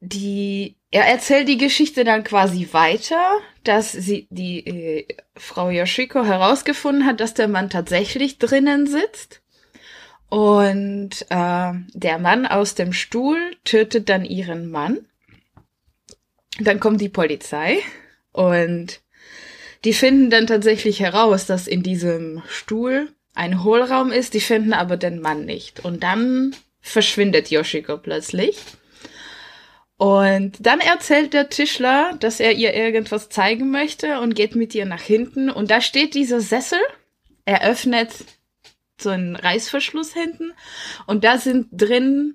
[0.00, 5.06] die er erzählt die Geschichte dann quasi weiter, dass sie die äh,
[5.37, 9.42] Frau Yoshiko herausgefunden hat, dass der Mann tatsächlich drinnen sitzt.
[10.28, 15.06] Und äh, der Mann aus dem Stuhl tötet dann ihren Mann.
[16.59, 17.78] Dann kommt die Polizei
[18.32, 19.00] und
[19.85, 24.35] die finden dann tatsächlich heraus, dass in diesem Stuhl ein Hohlraum ist.
[24.35, 25.85] Die finden aber den Mann nicht.
[25.85, 28.59] Und dann verschwindet Yoshiko plötzlich.
[29.98, 34.85] Und dann erzählt der Tischler, dass er ihr irgendwas zeigen möchte und geht mit ihr
[34.85, 35.50] nach hinten.
[35.50, 36.80] Und da steht dieser Sessel.
[37.46, 38.12] Er öffnet
[39.00, 40.52] so einen Reißverschluss hinten.
[41.06, 42.35] Und da sind drin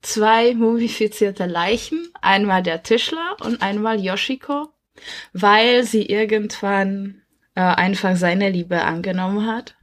[0.00, 2.08] zwei mumifizierte Leichen.
[2.22, 4.68] Einmal der Tischler und einmal Yoshiko.
[5.34, 7.22] Weil sie irgendwann,
[7.54, 9.74] äh, einfach seine Liebe angenommen hat.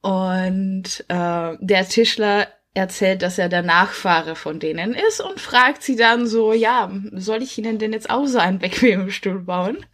[0.00, 5.96] Und äh, der Tischler erzählt, dass er der Nachfahre von denen ist und fragt sie
[5.96, 9.86] dann so, ja, soll ich ihnen denn jetzt auch so einen bequemen Stuhl bauen?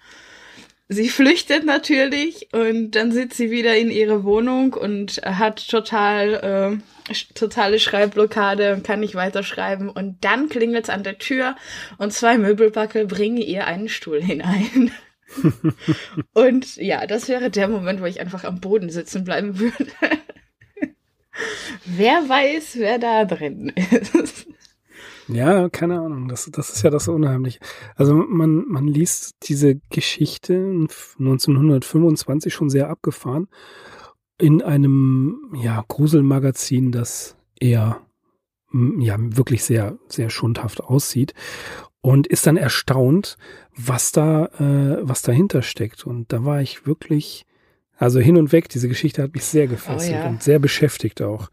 [0.93, 7.15] Sie flüchtet natürlich und dann sitzt sie wieder in ihre Wohnung und hat total äh,
[7.35, 9.89] totale Schreibblockade und kann nicht weiterschreiben.
[9.89, 11.55] Und dann klingelt es an der Tür
[11.99, 14.91] und zwei Möbelbackel bringen ihr einen Stuhl hinein.
[16.33, 19.93] und ja, das wäre der Moment, wo ich einfach am Boden sitzen bleiben würde.
[21.97, 24.47] Wer weiß, wer da drin ist.
[25.29, 26.29] Ja, keine Ahnung.
[26.29, 27.61] Das, das ist ja das Unheimliche.
[27.95, 33.49] Also man, man liest diese Geschichte 1925 schon sehr abgefahren
[34.39, 38.01] in einem ja, Gruselmagazin, das eher
[38.73, 41.35] ja wirklich sehr, sehr schundhaft aussieht
[42.01, 43.37] und ist dann erstaunt,
[43.77, 46.07] was da, äh, was dahinter steckt.
[46.07, 47.47] Und da war ich wirklich,
[47.97, 50.29] also hin und weg, diese Geschichte hat mich sehr gefesselt oh ja.
[50.29, 51.51] und sehr beschäftigt auch.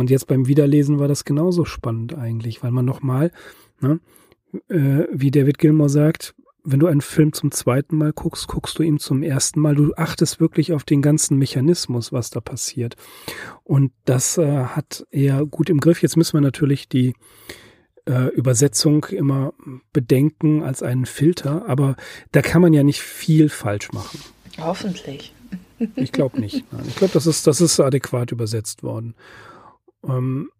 [0.00, 3.30] Und jetzt beim Wiederlesen war das genauso spannend eigentlich, weil man nochmal,
[3.82, 4.00] ne,
[4.70, 6.34] äh, wie David Gilmore sagt,
[6.64, 9.74] wenn du einen Film zum zweiten Mal guckst, guckst du ihn zum ersten Mal.
[9.74, 12.96] Du achtest wirklich auf den ganzen Mechanismus, was da passiert.
[13.62, 16.00] Und das äh, hat er gut im Griff.
[16.00, 17.12] Jetzt müssen wir natürlich die
[18.06, 19.52] äh, Übersetzung immer
[19.92, 21.94] bedenken als einen Filter, aber
[22.32, 24.18] da kann man ja nicht viel falsch machen.
[24.56, 25.34] Hoffentlich.
[25.94, 26.64] Ich glaube nicht.
[26.72, 26.84] Nein.
[26.88, 29.14] Ich glaube, das ist, das ist adäquat übersetzt worden.
[30.06, 30.50] Ähm,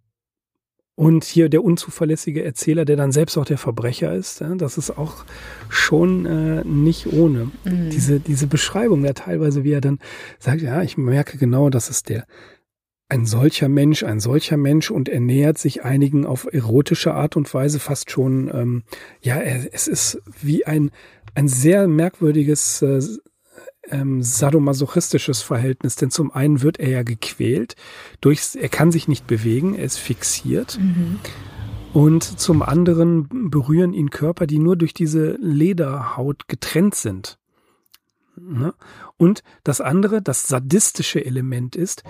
[0.96, 5.24] und hier der unzuverlässige Erzähler, der dann selbst auch der Verbrecher ist, das ist auch
[5.70, 7.50] schon äh, nicht ohne.
[7.64, 7.88] Mhm.
[7.88, 9.98] Diese, diese Beschreibung, ja teilweise, wie er dann
[10.38, 12.26] sagt, ja, ich merke genau, das ist der,
[13.10, 17.52] ein solcher Mensch, ein solcher Mensch und er nähert sich einigen auf erotische Art und
[17.52, 18.82] Weise fast schon, ähm,
[19.20, 20.90] ja, es ist wie ein,
[21.34, 23.00] ein sehr merkwürdiges äh,
[23.90, 27.76] ähm, sadomasochistisches Verhältnis, denn zum einen wird er ja gequält,
[28.20, 30.78] durch, er kann sich nicht bewegen, er ist fixiert.
[30.80, 31.18] Mhm.
[31.92, 37.38] Und zum anderen berühren ihn Körper, die nur durch diese Lederhaut getrennt sind.
[38.36, 38.74] Ne?
[39.16, 42.04] Und das andere, das sadistische Element ist,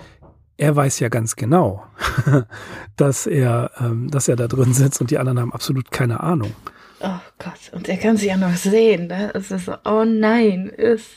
[0.57, 1.83] er weiß ja ganz genau,
[2.95, 6.53] dass er, ähm, dass er da drin sitzt und die anderen haben absolut keine Ahnung.
[6.99, 9.07] Oh Gott, und er kann sich ja noch sehen.
[9.07, 9.31] Ne?
[9.33, 11.07] Es ist so, oh nein, ist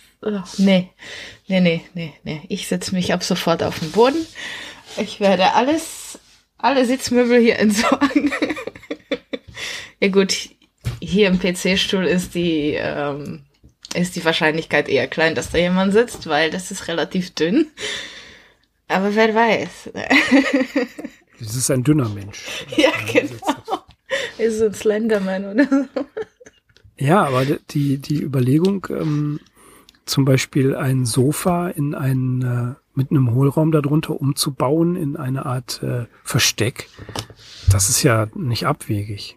[0.59, 0.91] Nee,
[1.49, 2.41] nee, nee, nee, nee.
[2.49, 4.27] Ich setze mich ab sofort auf den Boden.
[4.97, 6.19] Ich werde alles,
[6.59, 8.33] alle Sitzmöbel hier entsorgen.
[10.01, 10.35] ja gut,
[11.01, 13.45] hier im PC-Stuhl ist die, ähm,
[13.95, 17.67] ist die Wahrscheinlichkeit eher klein, dass da jemand sitzt, weil das ist relativ dünn.
[18.89, 19.91] Aber wer weiß.
[21.41, 22.45] das ist ein dünner Mensch.
[22.77, 23.85] Ja, genau.
[24.39, 26.05] Ist so ein Slenderman oder so.
[26.97, 29.41] Ja, aber die, die Überlegung, ähm,
[30.07, 35.83] zum Beispiel ein Sofa in einen, äh, mit einem Hohlraum darunter umzubauen in eine Art
[35.83, 36.89] äh, Versteck,
[37.71, 39.37] das ist ja nicht abwegig.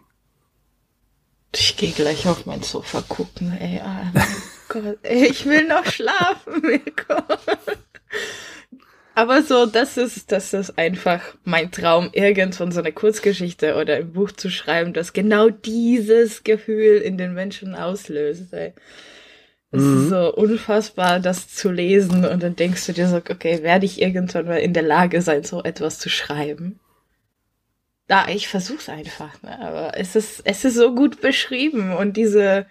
[1.54, 3.80] Ich gehe gleich auf mein Sofa gucken, ey.
[3.82, 4.20] Oh
[4.68, 7.22] Gott, ey, ich will noch schlafen, Mirko.
[9.14, 14.12] Aber so, das ist, das ist einfach mein Traum, irgendwann so eine Kurzgeschichte oder ein
[14.12, 18.52] Buch zu schreiben, das genau dieses Gefühl in den Menschen auslöst.
[18.52, 18.74] Ey.
[19.70, 20.02] Es mhm.
[20.02, 24.00] ist so unfassbar, das zu lesen und dann denkst du dir so, okay, werde ich
[24.00, 26.80] irgendwann mal in der Lage sein, so etwas zu schreiben?
[28.06, 29.60] Da, ich versuch's einfach, ne?
[29.60, 32.66] aber es ist, es ist so gut beschrieben und diese,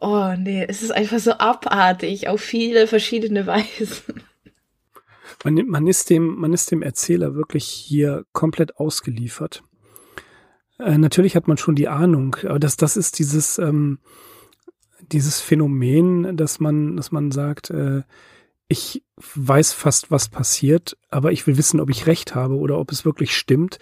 [0.00, 4.24] oh nee, es ist einfach so abartig auf viele verschiedene Weisen.
[5.44, 9.62] Man, man, ist dem, man ist dem Erzähler wirklich hier komplett ausgeliefert.
[10.80, 14.00] Äh, natürlich hat man schon die Ahnung, aber das, das ist dieses, ähm,
[15.12, 18.02] dieses Phänomen, dass man, dass man sagt, äh,
[18.68, 22.92] ich weiß fast, was passiert, aber ich will wissen, ob ich recht habe oder ob
[22.92, 23.78] es wirklich stimmt,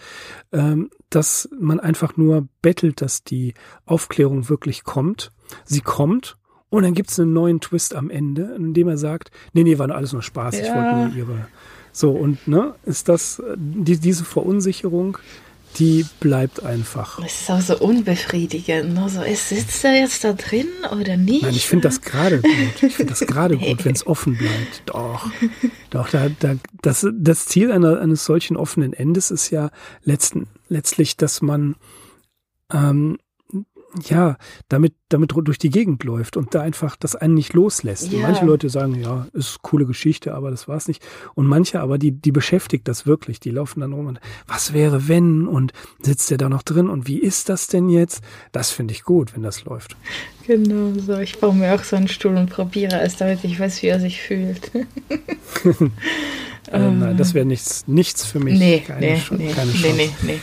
[0.53, 3.53] ähm, dass man einfach nur bettelt, dass die
[3.85, 5.31] Aufklärung wirklich kommt.
[5.65, 6.37] Sie kommt
[6.69, 9.77] und dann gibt es einen neuen Twist am Ende, in dem er sagt, nee, nee,
[9.77, 10.63] war alles nur Spaß, ja.
[10.63, 11.47] ich wollte nur ihre.
[11.91, 15.17] So, und ne, ist das die, diese Verunsicherung,
[15.75, 17.19] die bleibt einfach.
[17.19, 18.97] Es ist auch so unbefriedigend.
[18.97, 21.43] Also, sitzt er jetzt da drin oder nicht?
[21.43, 22.83] Nein, ich finde das gerade gut.
[22.83, 24.83] Ich finde das gerade gut, wenn es offen bleibt.
[24.85, 25.29] Doch.
[25.89, 29.69] Doch, da, da, das, das Ziel einer, eines solchen offenen Endes ist ja
[30.03, 31.75] letzten, letztlich, dass man,
[32.73, 33.17] ähm,
[34.05, 34.37] ja,
[34.69, 38.11] damit, damit durch die Gegend läuft und da einfach das einen nicht loslässt.
[38.11, 38.21] Ja.
[38.21, 41.05] Manche Leute sagen, ja, ist coole Geschichte, aber das war's nicht.
[41.35, 43.39] Und manche aber, die, die beschäftigt das wirklich.
[43.39, 47.07] Die laufen dann rum und was wäre wenn und sitzt der da noch drin und
[47.07, 48.23] wie ist das denn jetzt?
[48.51, 49.95] Das finde ich gut, wenn das läuft.
[50.45, 51.17] Genau so.
[51.19, 53.99] Ich baue mir auch so einen Stuhl und probiere es, damit ich weiß, wie er
[53.99, 54.71] sich fühlt.
[54.75, 54.85] äh,
[56.71, 58.57] nein, das wäre nichts, nichts für mich.
[58.57, 60.39] Nee, keine, nee, nee, keine nee, nee, nee.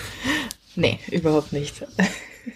[0.77, 1.87] Nee, überhaupt nicht.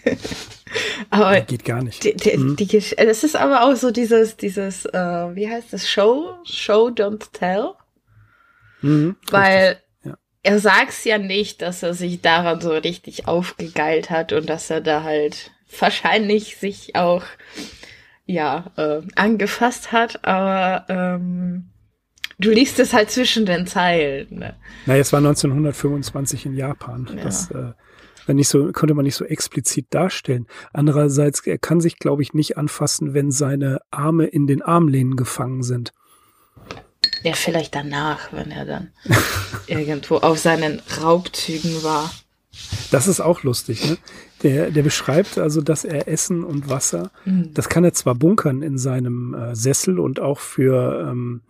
[1.09, 2.03] aber geht gar nicht.
[2.03, 2.55] Die, die, mhm.
[2.55, 5.89] die, das ist aber auch so dieses, dieses, äh, wie heißt das?
[5.89, 7.73] Show, Show, don't tell.
[8.81, 10.17] Mhm, Weil ja.
[10.43, 14.81] er sagt's ja nicht, dass er sich daran so richtig aufgegeilt hat und dass er
[14.81, 17.23] da halt wahrscheinlich sich auch
[18.25, 21.69] ja äh, angefasst hat, aber ähm,
[22.37, 24.27] du liest es halt zwischen den Zeilen.
[24.39, 24.55] Ne?
[24.85, 27.09] Naja, es war 1925 in Japan.
[27.15, 27.23] Ja.
[27.23, 27.73] Das äh,
[28.33, 30.47] nicht so, konnte man nicht so explizit darstellen.
[30.73, 35.63] Andererseits, er kann sich, glaube ich, nicht anfassen, wenn seine Arme in den Armlehnen gefangen
[35.63, 35.93] sind.
[37.23, 38.91] Ja, vielleicht danach, wenn er dann
[39.67, 42.11] irgendwo auf seinen Raubzügen war.
[42.91, 43.97] Das ist auch lustig, ne?
[44.43, 47.53] Der, der beschreibt also, dass er Essen und Wasser, mhm.
[47.53, 51.41] das kann er zwar bunkern in seinem äh, Sessel und auch für ähm,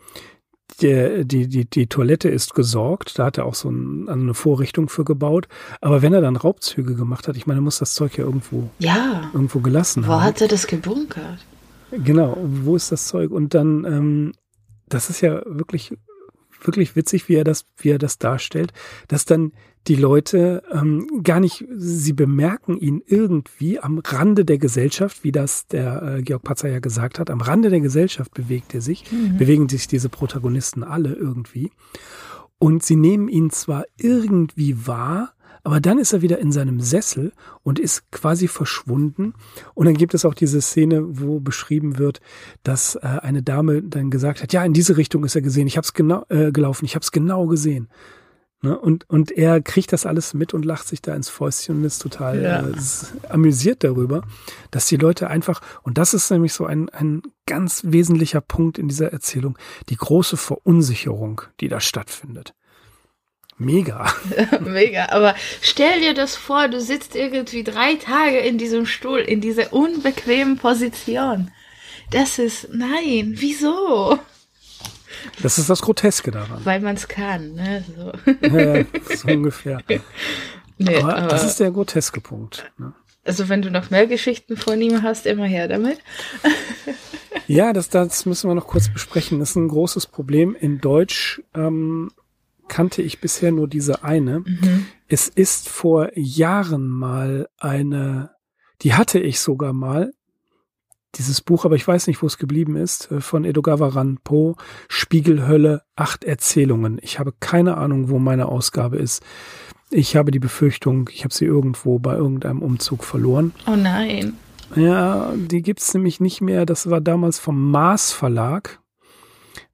[0.81, 4.33] die, die, die, die Toilette ist gesorgt, da hat er auch so ein, also eine
[4.33, 5.47] Vorrichtung für gebaut.
[5.81, 8.69] Aber wenn er dann Raubzüge gemacht hat, ich meine, er muss das Zeug ja irgendwo,
[8.79, 9.29] ja.
[9.33, 10.21] irgendwo gelassen wo haben.
[10.21, 11.39] Wo hat er das gebunkert?
[11.91, 13.31] Genau, wo ist das Zeug?
[13.31, 14.33] Und dann, ähm,
[14.87, 15.97] das ist ja wirklich,
[16.63, 18.73] wirklich witzig, wie er das, wie er das darstellt,
[19.07, 19.53] dass dann
[19.87, 25.67] die Leute ähm, gar nicht, sie bemerken ihn irgendwie am Rande der Gesellschaft, wie das
[25.67, 29.37] der äh, Georg Patzer ja gesagt hat, am Rande der Gesellschaft bewegt er sich, mhm.
[29.37, 31.71] bewegen sich diese Protagonisten alle irgendwie.
[32.59, 37.31] Und sie nehmen ihn zwar irgendwie wahr, aber dann ist er wieder in seinem Sessel
[37.63, 39.33] und ist quasi verschwunden.
[39.73, 42.21] Und dann gibt es auch diese Szene, wo beschrieben wird,
[42.63, 45.67] dass äh, eine Dame dann gesagt hat, ja, in diese Richtung ist er gesehen.
[45.67, 47.89] Ich habe es genau äh, gelaufen, ich habe es genau gesehen.
[48.61, 48.77] Ne?
[48.77, 52.01] Und, und er kriegt das alles mit und lacht sich da ins Fäustchen und ist
[52.01, 52.67] total ja.
[52.67, 54.23] äh, ist amüsiert darüber,
[54.71, 58.89] dass die Leute einfach, und das ist nämlich so ein, ein ganz wesentlicher Punkt in
[58.89, 62.53] dieser Erzählung, die große Verunsicherung, die da stattfindet.
[63.57, 64.13] Mega.
[64.61, 65.07] Mega.
[65.09, 69.73] Aber stell dir das vor, du sitzt irgendwie drei Tage in diesem Stuhl, in dieser
[69.73, 71.51] unbequemen Position.
[72.11, 74.19] Das ist, nein, wieso?
[75.41, 76.63] Das ist das Groteske daran.
[76.63, 77.83] Weil man es kann, ne?
[77.95, 78.11] So.
[78.47, 79.81] Ja, so ungefähr.
[80.81, 82.71] Nee, aber, aber, das ist der groteske Punkt.
[82.77, 82.93] Ne?
[83.25, 85.99] Also wenn du noch mehr Geschichten von ihm hast, immer her damit.
[87.47, 89.39] ja, das, das müssen wir noch kurz besprechen.
[89.39, 90.55] Das ist ein großes Problem.
[90.57, 92.11] In Deutsch ähm,
[92.69, 94.39] kannte ich bisher nur diese eine.
[94.39, 94.85] Mhm.
[95.09, 98.31] Es ist vor Jahren mal eine,
[98.81, 100.13] die hatte ich sogar mal,
[101.15, 104.55] dieses Buch, aber ich weiß nicht, wo es geblieben ist, äh, von Edogawa Ranpo,
[104.87, 106.99] Spiegelhölle, acht Erzählungen.
[107.01, 109.23] Ich habe keine Ahnung, wo meine Ausgabe ist.
[109.91, 113.53] Ich habe die Befürchtung, ich habe sie irgendwo bei irgendeinem Umzug verloren.
[113.65, 114.35] Oh nein.
[114.75, 116.67] Ja, die gibt's nämlich nicht mehr.
[116.67, 118.79] Das war damals vom Maas Verlag.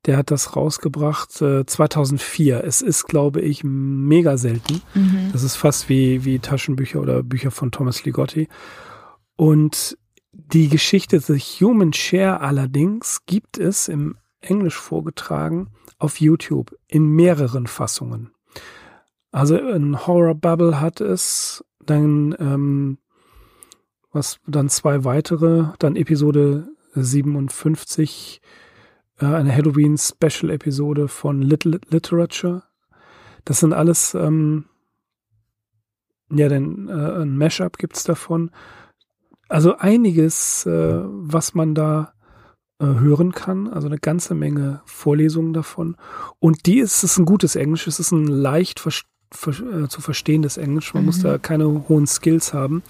[0.06, 2.64] Der hat das rausgebracht äh, 2004.
[2.64, 4.82] Es ist, glaube ich, mega selten.
[4.94, 5.32] Mhm.
[5.34, 8.48] Das ist fast wie, wie Taschenbücher oder Bücher von Thomas Ligotti.
[9.36, 9.98] Und
[10.54, 17.68] die Geschichte The Human Share allerdings gibt es im Englisch vorgetragen auf YouTube in mehreren
[17.68, 18.32] Fassungen.
[19.32, 22.98] Also ein Horror Bubble hat es, dann ähm,
[24.12, 28.42] was dann zwei weitere, dann Episode 57,
[29.20, 32.64] äh, eine Halloween Special Episode von Little Literature.
[33.44, 34.66] Das sind alles ähm,
[36.32, 38.52] ja, denn äh, ein Mashup gibt's davon
[39.48, 42.14] also einiges, äh, was man da
[42.80, 45.96] äh, hören kann, also eine ganze Menge Vorlesungen davon.
[46.40, 48.92] Und die ist, ist ein gutes Englisch, es ist ein leicht ver
[49.32, 51.08] ver äh, zu verstehendes Englisch, man mhm.
[51.08, 52.84] muss da keine hohen Skills haben.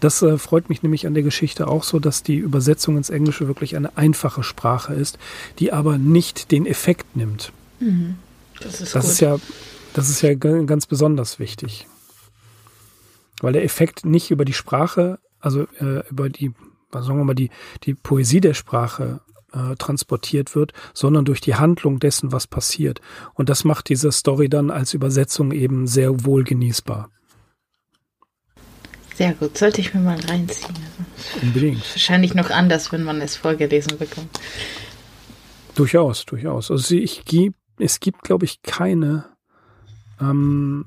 [0.00, 3.46] Das äh, freut mich nämlich an der Geschichte auch so, dass die Übersetzung ins Englische
[3.46, 5.18] wirklich eine einfache Sprache ist,
[5.58, 7.52] die aber nicht den Effekt nimmt.
[7.80, 8.16] Mhm.
[8.60, 9.38] Das, ist, das ist ja,
[9.94, 11.86] das ist ja ganz besonders wichtig.
[13.40, 16.52] Weil der Effekt nicht über die Sprache also äh, über die,
[16.92, 17.50] sagen wir mal, die,
[17.84, 19.20] die Poesie der Sprache
[19.52, 23.00] äh, transportiert wird, sondern durch die Handlung dessen, was passiert.
[23.34, 27.10] Und das macht diese Story dann als Übersetzung eben sehr wohl genießbar.
[29.14, 30.74] Sehr gut, sollte ich mir mal reinziehen.
[31.40, 31.80] Unbedingt.
[31.94, 34.28] Wahrscheinlich noch anders, wenn man es vorgelesen bekommt.
[35.74, 36.70] Durchaus, durchaus.
[36.70, 39.24] Also ich gibt, es gibt, glaube ich, keine
[40.20, 40.84] ähm,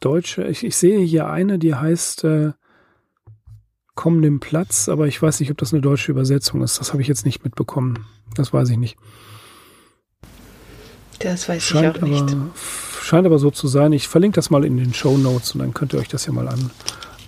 [0.00, 0.46] deutsche.
[0.48, 2.52] Ich, ich, sehe hier eine, die heißt äh,
[4.00, 6.80] Komm, nimm Platz, aber ich weiß nicht, ob das eine deutsche Übersetzung ist.
[6.80, 8.06] Das habe ich jetzt nicht mitbekommen.
[8.34, 8.96] Das weiß ich nicht.
[11.18, 12.22] Das weiß scheint ich auch nicht.
[12.22, 12.50] Aber,
[13.02, 13.92] scheint aber so zu sein.
[13.92, 16.32] Ich verlinke das mal in den Show Notes und dann könnt ihr euch das ja
[16.32, 16.70] mal an,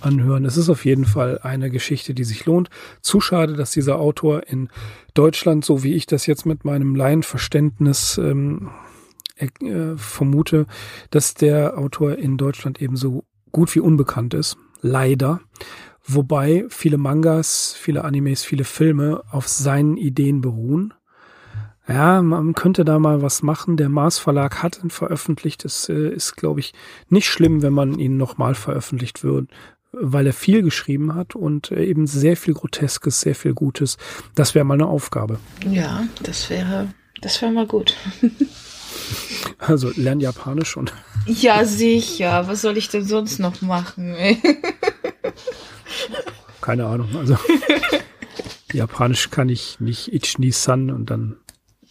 [0.01, 0.45] anhören.
[0.45, 2.71] Es ist auf jeden Fall eine Geschichte, die sich lohnt.
[3.01, 4.69] Zu schade, dass dieser Autor in
[5.13, 8.71] Deutschland, so wie ich das jetzt mit meinem Laienverständnis ähm,
[9.35, 10.65] äh, vermute,
[11.11, 14.57] dass der Autor in Deutschland eben so gut wie unbekannt ist.
[14.81, 15.39] Leider.
[16.05, 20.93] Wobei viele Mangas, viele Animes, viele Filme auf seinen Ideen beruhen.
[21.87, 23.77] Ja, man könnte da mal was machen.
[23.77, 25.65] Der Mars Verlag hat ihn veröffentlicht.
[25.65, 26.73] Es äh, ist, glaube ich,
[27.09, 29.47] nicht schlimm, wenn man ihn nochmal veröffentlicht würde,
[29.91, 33.97] weil er viel geschrieben hat und äh, eben sehr viel Groteskes, sehr viel Gutes.
[34.35, 35.39] Das wäre mal eine Aufgabe.
[35.69, 37.95] Ja, das wäre, das wäre mal gut.
[39.57, 40.93] also lern Japanisch und.
[41.25, 42.47] ja, sicher.
[42.47, 44.15] Was soll ich denn sonst noch machen?
[46.61, 47.09] Keine Ahnung.
[47.15, 47.37] Also
[48.73, 51.37] Japanisch kann ich nicht Ichni-san und dann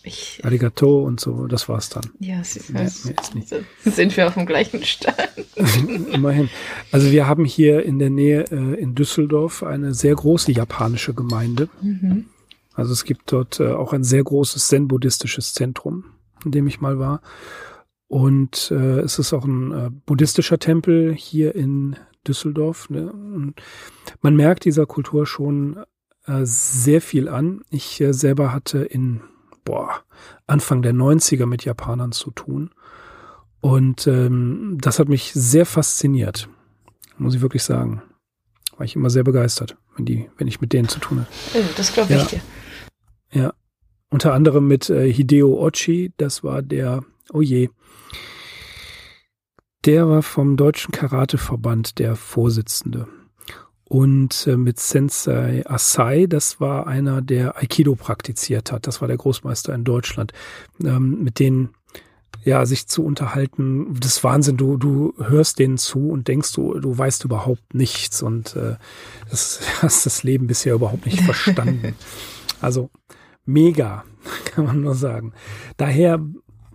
[0.04, 2.10] ich, Arigato und so, das war's dann.
[2.18, 3.54] Ja, sie, mehr, mehr ist nicht.
[3.84, 5.16] sind wir auf dem gleichen Stand.
[6.12, 6.50] Immerhin.
[6.90, 11.68] Also wir haben hier in der Nähe äh, in Düsseldorf eine sehr große japanische Gemeinde.
[11.80, 12.26] Mhm.
[12.74, 16.04] Also es gibt dort äh, auch ein sehr großes zen-buddhistisches Zentrum,
[16.44, 17.20] in dem ich mal war.
[18.08, 21.96] Und äh, es ist auch ein äh, buddhistischer Tempel hier in
[22.26, 22.90] Düsseldorf.
[22.90, 23.12] Ne?
[23.12, 23.54] Und
[24.20, 25.84] man merkt dieser Kultur schon
[26.26, 27.62] äh, sehr viel an.
[27.70, 29.22] Ich äh, selber hatte in
[29.64, 30.02] boah,
[30.46, 32.70] Anfang der 90er mit Japanern zu tun.
[33.60, 36.48] Und ähm, das hat mich sehr fasziniert,
[37.16, 38.02] muss ich wirklich sagen.
[38.76, 41.30] War ich immer sehr begeistert, wenn, die, wenn ich mit denen zu tun hatte.
[41.54, 42.40] Oh, das glaube ich dir.
[43.30, 43.52] Ja,
[44.10, 47.68] unter anderem mit äh, Hideo Ochi, das war der, oh je,
[49.84, 53.08] der war vom Deutschen Karateverband der Vorsitzende.
[53.84, 58.86] Und äh, mit Sensei Asai, das war einer, der Aikido praktiziert hat.
[58.86, 60.32] Das war der Großmeister in Deutschland.
[60.82, 61.74] Ähm, mit denen
[62.44, 64.56] ja, sich zu unterhalten, das ist Wahnsinn.
[64.56, 68.76] Du, du hörst denen zu und denkst, du, du weißt überhaupt nichts und äh,
[69.30, 71.94] das, hast das Leben bisher überhaupt nicht verstanden.
[72.60, 72.90] also
[73.44, 74.04] mega,
[74.46, 75.32] kann man nur sagen.
[75.76, 76.20] Daher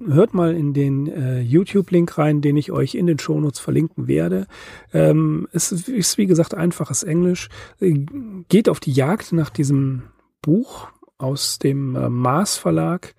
[0.05, 4.47] hört mal in den äh, YouTube-Link rein, den ich euch in den Shownotes verlinken werde.
[4.93, 7.49] Ähm, es ist, wie gesagt, einfaches Englisch.
[7.79, 8.05] Äh,
[8.49, 10.03] geht auf die Jagd nach diesem
[10.41, 10.87] Buch
[11.17, 13.15] aus dem äh, Mars Verlag.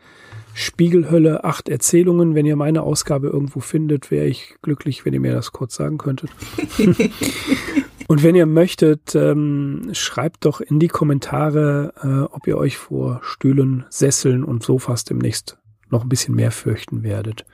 [0.55, 2.35] Spiegelhölle, acht Erzählungen.
[2.35, 5.99] Wenn ihr meine Ausgabe irgendwo findet, wäre ich glücklich, wenn ihr mir das kurz sagen
[5.99, 6.31] könntet.
[8.09, 13.21] Und wenn ihr möchtet, ähm, schreibt doch in die Kommentare, äh, ob ihr euch vor
[13.23, 15.59] Stühlen, Sesseln und Sofas demnächst
[15.91, 17.45] noch ein bisschen mehr fürchten werdet.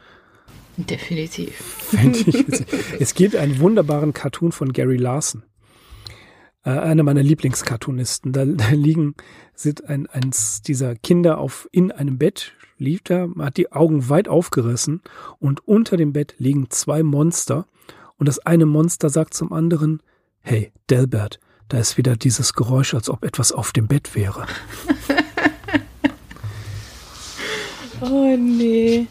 [0.76, 1.92] Definitiv.
[2.98, 5.44] es gibt einen wunderbaren Cartoon von Gary Larson.
[6.64, 8.32] Äh, einer meiner Lieblingscartoonisten.
[8.32, 9.14] Da, da liegen,
[9.54, 14.28] sind ein, eins dieser Kinder auf, in einem Bett, liegt da, hat die Augen weit
[14.28, 15.02] aufgerissen
[15.38, 17.66] und unter dem Bett liegen zwei Monster
[18.16, 20.02] und das eine Monster sagt zum anderen,
[20.40, 24.46] hey, Delbert, da ist wieder dieses Geräusch, als ob etwas auf dem Bett wäre.
[28.04, 29.06] Oh nee.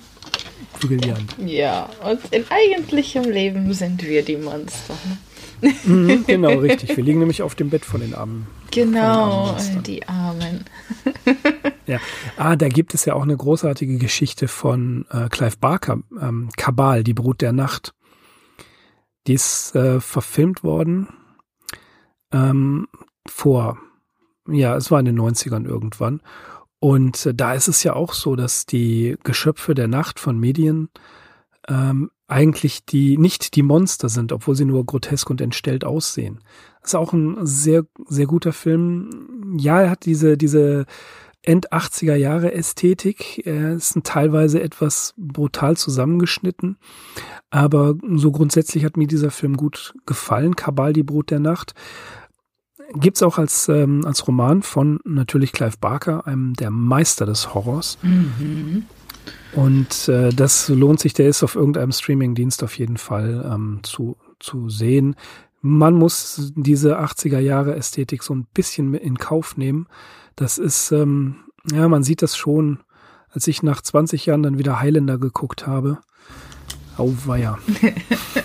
[0.80, 1.36] Brillant.
[1.46, 4.96] Ja, und in eigentlichem Leben sind wir die Monster.
[5.86, 6.96] Mhm, genau, richtig.
[6.98, 8.48] Wir liegen nämlich auf dem Bett von den Armen.
[8.72, 10.66] Genau, den die Armen.
[11.88, 12.00] ja.
[12.38, 17.04] Ah, da gibt es ja auch eine großartige Geschichte von äh, Clive Barker, ähm, Kabal,
[17.04, 17.94] die Brut der Nacht.
[19.28, 21.08] Die ist äh, verfilmt worden
[22.34, 22.88] ähm,
[23.26, 23.78] vor,
[24.50, 26.22] ja, es war in den 90ern irgendwann.
[26.84, 30.90] Und da ist es ja auch so, dass die Geschöpfe der Nacht von Medien
[31.70, 36.42] ähm, eigentlich die nicht die Monster sind, obwohl sie nur grotesk und entstellt aussehen.
[36.82, 39.56] Das ist auch ein sehr sehr guter Film.
[39.58, 40.86] Ja, er hat diese diese
[41.42, 43.48] End 80er Jahre Ästhetik.
[43.48, 46.78] Er ist teilweise etwas brutal zusammengeschnitten,
[47.50, 50.58] aber so grundsätzlich hat mir dieser Film gut gefallen.
[50.58, 51.76] Kabal, die Brut der Nacht
[52.94, 57.54] Gibt es auch als, ähm, als Roman von natürlich Clive Barker, einem der Meister des
[57.54, 57.98] Horrors.
[58.02, 58.86] Mhm.
[59.54, 64.18] Und äh, das lohnt sich, der ist auf irgendeinem Streamingdienst auf jeden Fall ähm, zu,
[64.40, 65.16] zu sehen.
[65.62, 69.88] Man muss diese 80er Jahre Ästhetik so ein bisschen in Kauf nehmen.
[70.36, 71.36] Das ist, ähm,
[71.72, 72.80] ja, man sieht das schon,
[73.30, 76.00] als ich nach 20 Jahren dann wieder Highlander geguckt habe.
[76.98, 77.58] Auweia.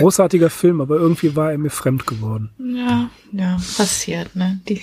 [0.00, 2.50] Großartiger Film, aber irgendwie war er mir fremd geworden.
[2.58, 4.60] Ja, ja, passiert, ne?
[4.68, 4.80] Die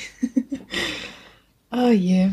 [1.71, 2.31] oh je.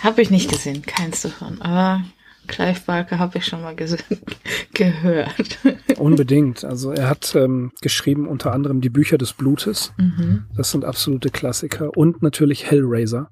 [0.00, 1.60] Habe ich nicht gesehen, keins davon.
[1.62, 2.04] Aber
[2.46, 3.74] Clive Barker habe ich schon mal
[4.74, 5.58] gehört.
[5.98, 6.64] Unbedingt.
[6.64, 9.92] Also er hat ähm, geschrieben unter anderem die Bücher des Blutes.
[9.96, 10.44] Mhm.
[10.56, 11.96] Das sind absolute Klassiker.
[11.96, 13.30] Und natürlich Hellraiser.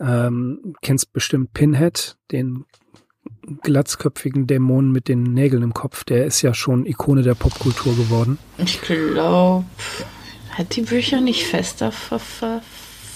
[0.00, 2.64] Ähm, kennst bestimmt Pinhead, den
[3.62, 6.04] glatzköpfigen Dämon mit den Nägeln im Kopf.
[6.04, 8.38] Der ist ja schon Ikone der Popkultur geworden.
[8.58, 9.64] Ich glaube,
[10.50, 12.62] hat die Bücher nicht fester ver, ver,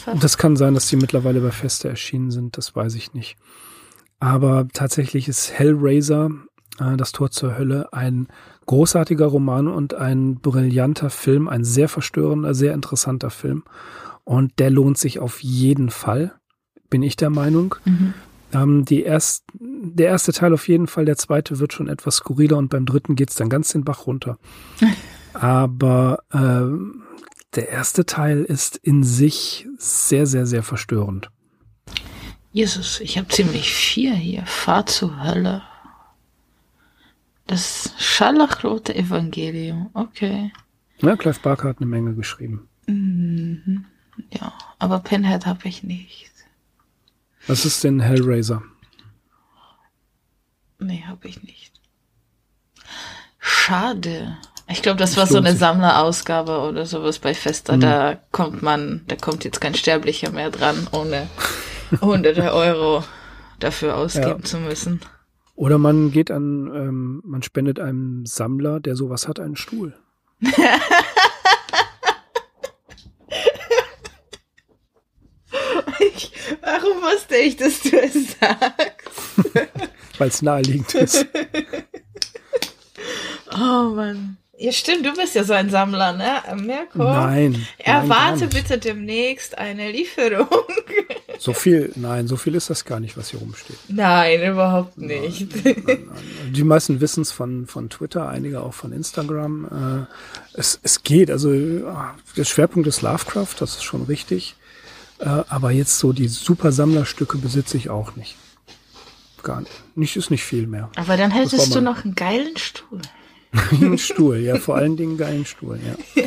[0.05, 2.57] ver Das kann sein, dass die mittlerweile bei Feste erschienen sind.
[2.57, 3.37] Das weiß ich nicht.
[4.21, 6.31] Aber tatsächlich ist Hellraiser,
[6.79, 8.29] äh, das Tor zur Hölle, ein
[8.67, 13.65] großartiger Roman und ein brillanter Film, ein sehr verstörender, sehr interessanter Film.
[14.25, 16.35] Und der lohnt sich auf jeden Fall,
[16.89, 17.75] bin ich der Meinung.
[17.85, 18.15] Mhm.
[18.55, 22.57] Ähm, die erst, der erste Teil auf jeden Fall, der zweite wird schon etwas skurriler
[22.57, 24.39] und beim dritten geht's dann ganz den Bach runter.
[25.35, 31.31] Aber äh, der erste Teil ist in sich sehr, sehr, sehr verstörend.
[32.53, 34.47] Jesus, ich habe ziemlich viel hier.
[34.47, 35.63] Fahr zur Hölle.
[37.49, 39.91] Das scharlachrote Evangelium.
[39.93, 40.53] Okay.
[40.99, 42.69] Ja, Clive Barker hat eine Menge geschrieben.
[42.87, 43.85] Mhm.
[44.31, 46.31] Ja, aber Pinhead habe ich nicht.
[47.47, 48.63] Was ist denn Hellraiser?
[50.79, 51.73] Nee, habe ich nicht.
[53.39, 54.37] Schade.
[54.69, 57.77] Ich glaube, das war so eine Sammlerausgabe oder sowas bei Fester.
[57.77, 57.81] Mhm.
[57.81, 61.29] Da kommt man, da kommt jetzt kein Sterblicher mehr dran, ohne
[62.01, 63.05] hunderte Euro
[63.61, 64.45] dafür ausgeben ja.
[64.45, 65.01] zu müssen.
[65.55, 69.95] Oder man geht an, ähm, man spendet einem Sammler, der sowas hat, einen Stuhl.
[76.01, 79.69] ich, warum wusste ich, dass du es sagst?
[80.19, 81.27] Weil es naheliegend ist.
[83.53, 84.37] oh Mann.
[84.57, 86.43] Ja, stimmt, du bist ja so ein Sammler, ne?
[86.57, 87.03] Mirko?
[87.03, 87.67] Nein.
[87.79, 90.49] Erwarte nein, bitte demnächst eine Lieferung.
[91.37, 93.77] So viel, nein, so viel ist das gar nicht, was hier rumsteht.
[93.89, 95.53] Nein, überhaupt nicht.
[95.65, 100.07] Nein, nein, Die meisten wissen es von, von Twitter, einige auch von Instagram.
[100.55, 104.55] Äh, es, es geht, also der Schwerpunkt ist Lovecraft, das ist schon richtig.
[105.25, 108.37] Äh, aber jetzt so die super Sammlerstücke besitze ich auch nicht.
[109.43, 109.72] Gar nicht.
[109.95, 110.91] Nicht ist nicht viel mehr.
[110.97, 113.01] Aber dann hättest du noch einen geilen Stuhl.
[113.70, 116.25] Ein Stuhl, ja, vor allen Dingen geilen Stuhl, ja.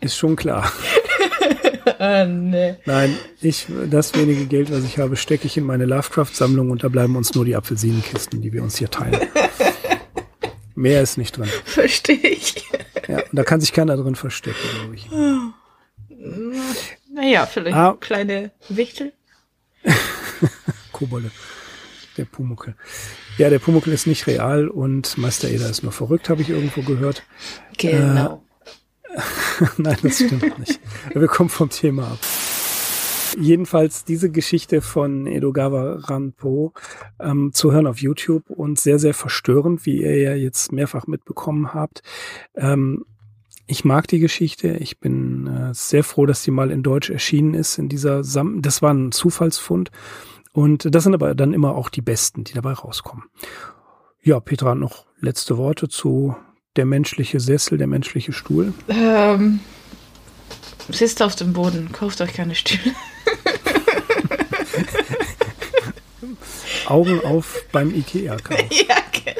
[0.00, 0.72] Ist schon klar.
[1.98, 2.76] oh, nee.
[2.86, 6.88] Nein, ich, das wenige Geld, was ich habe, stecke ich in meine Lovecraft-Sammlung und da
[6.88, 9.20] bleiben uns nur die Apfelsinenkisten, die wir uns hier teilen.
[10.74, 11.48] Mehr ist nicht drin.
[11.64, 12.64] Verstehe ich.
[13.08, 15.08] Ja, und da kann sich keiner drin verstecken, glaube ich.
[17.20, 17.96] Naja, vielleicht ah.
[18.00, 19.12] kleine Wichtel.
[20.92, 21.30] Kobolde.
[22.16, 22.74] Der Pumuckel.
[23.36, 26.80] Ja, der Pumuckel ist nicht real und Meister Eder ist nur verrückt, habe ich irgendwo
[26.80, 27.22] gehört.
[27.76, 28.42] Genau.
[29.04, 29.16] Äh,
[29.76, 30.80] Nein, das stimmt nicht.
[31.12, 32.18] Wir kommen vom Thema ab.
[33.38, 36.72] Jedenfalls diese Geschichte von Edogawa Ranpo
[37.20, 41.74] ähm, zu hören auf YouTube und sehr, sehr verstörend, wie ihr ja jetzt mehrfach mitbekommen
[41.74, 42.02] habt.
[42.56, 43.04] Ähm,
[43.70, 44.68] ich mag die Geschichte.
[44.68, 47.78] Ich bin äh, sehr froh, dass die mal in Deutsch erschienen ist.
[47.78, 49.92] In dieser Sam das war ein Zufallsfund.
[50.52, 53.26] Und das sind aber dann immer auch die besten, die dabei rauskommen.
[54.22, 56.34] Ja, Petra, noch letzte Worte zu
[56.74, 58.74] der menschliche Sessel, der menschliche Stuhl.
[58.88, 59.60] Ähm,
[60.88, 62.90] sitzt auf dem Boden, kauft euch keine Stühle.
[66.86, 68.58] Augen auf beim Ikea-Kauf.
[68.70, 69.36] Ja, okay.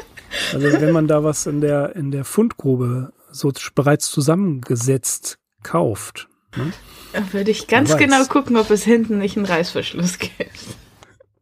[0.53, 6.27] Also wenn man da was in der, in der Fundgrube so bereits zusammengesetzt kauft.
[6.55, 6.73] Ne?
[7.13, 10.59] Da würde ich ganz genau gucken, ob es hinten nicht einen Reißverschluss gibt.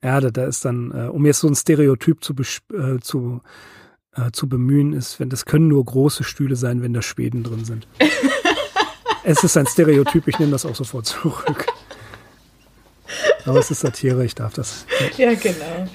[0.04, 2.34] Ja, da, da ist dann, äh, um jetzt so ein Stereotyp zu,
[2.74, 3.42] äh, zu,
[4.16, 7.66] äh, zu bemühen, ist, wenn das können nur große Stühle sein, wenn da Schweden drin
[7.66, 7.88] sind.
[9.24, 11.66] es ist ein Stereotyp, ich nehme das auch sofort zurück.
[13.46, 14.86] Aber es ist Satire, ich darf das.
[15.18, 15.90] Ja, genau.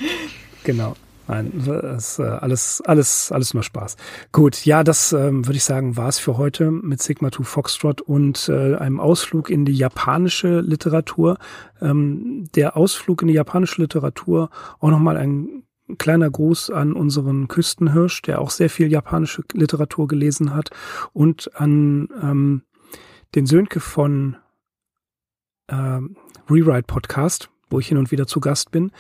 [0.65, 0.97] Genau.
[1.27, 3.97] Nein, das ist äh, alles, alles, alles nur Spaß.
[4.33, 8.03] Gut, ja, das ähm, würde ich sagen, war es für heute mit Sigma 2 Foxtrot
[8.03, 11.39] und äh, einem Ausflug in die japanische Literatur.
[11.81, 14.51] Ähm, der Ausflug in die japanische Literatur,
[14.81, 15.65] auch nochmal ein
[15.99, 20.71] kleiner Gruß an unseren Küstenhirsch, der auch sehr viel japanische Literatur gelesen hat
[21.13, 22.63] und an ähm,
[23.35, 24.37] den Sönke von
[25.69, 26.01] äh,
[26.51, 28.93] Rewrite Podcast, wo ich hin und wieder zu Gast bin,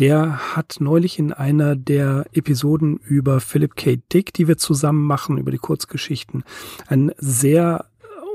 [0.00, 4.00] der hat neulich in einer der Episoden über Philip K.
[4.10, 6.42] Dick, die wir zusammen machen, über die Kurzgeschichten,
[6.88, 7.84] einen sehr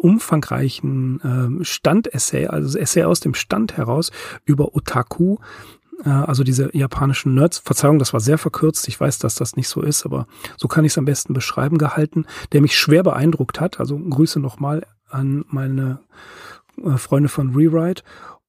[0.01, 4.11] umfangreichen äh, Standessay, also Essay aus dem Stand heraus
[4.45, 5.37] über Otaku,
[6.05, 7.57] äh, also diese japanischen Nerds.
[7.57, 8.87] Verzeihung, das war sehr verkürzt.
[8.87, 10.27] Ich weiß, dass das nicht so ist, aber
[10.57, 13.79] so kann ich es am besten beschreiben gehalten, der mich schwer beeindruckt hat.
[13.79, 16.01] Also Grüße nochmal an meine
[16.83, 18.03] äh, Freunde von Rewrite.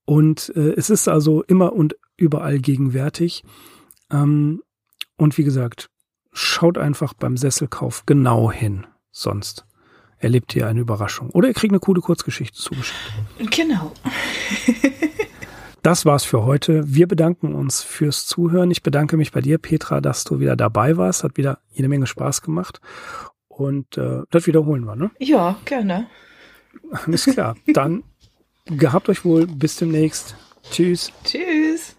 [0.08, 3.44] Und äh, es ist also immer und überall gegenwärtig.
[4.10, 4.62] Ähm,
[5.18, 5.90] und wie gesagt,
[6.32, 8.86] schaut einfach beim Sesselkauf genau hin.
[9.10, 9.66] Sonst
[10.16, 11.28] erlebt ihr eine Überraschung.
[11.28, 12.98] Oder ihr kriegt eine coole Kurzgeschichte zugeschickt.
[13.50, 13.92] Genau.
[15.82, 16.82] Das war's für heute.
[16.86, 18.70] Wir bedanken uns fürs Zuhören.
[18.70, 21.22] Ich bedanke mich bei dir, Petra, dass du wieder dabei warst.
[21.22, 22.80] Hat wieder jede Menge Spaß gemacht.
[23.46, 25.10] Und äh, das wiederholen wir, ne?
[25.18, 26.06] Ja, gerne.
[26.90, 27.56] Alles klar.
[27.74, 28.04] Dann
[28.68, 29.46] Gehabt euch wohl.
[29.46, 30.36] Bis demnächst.
[30.70, 31.10] Tschüss.
[31.24, 31.94] Tschüss.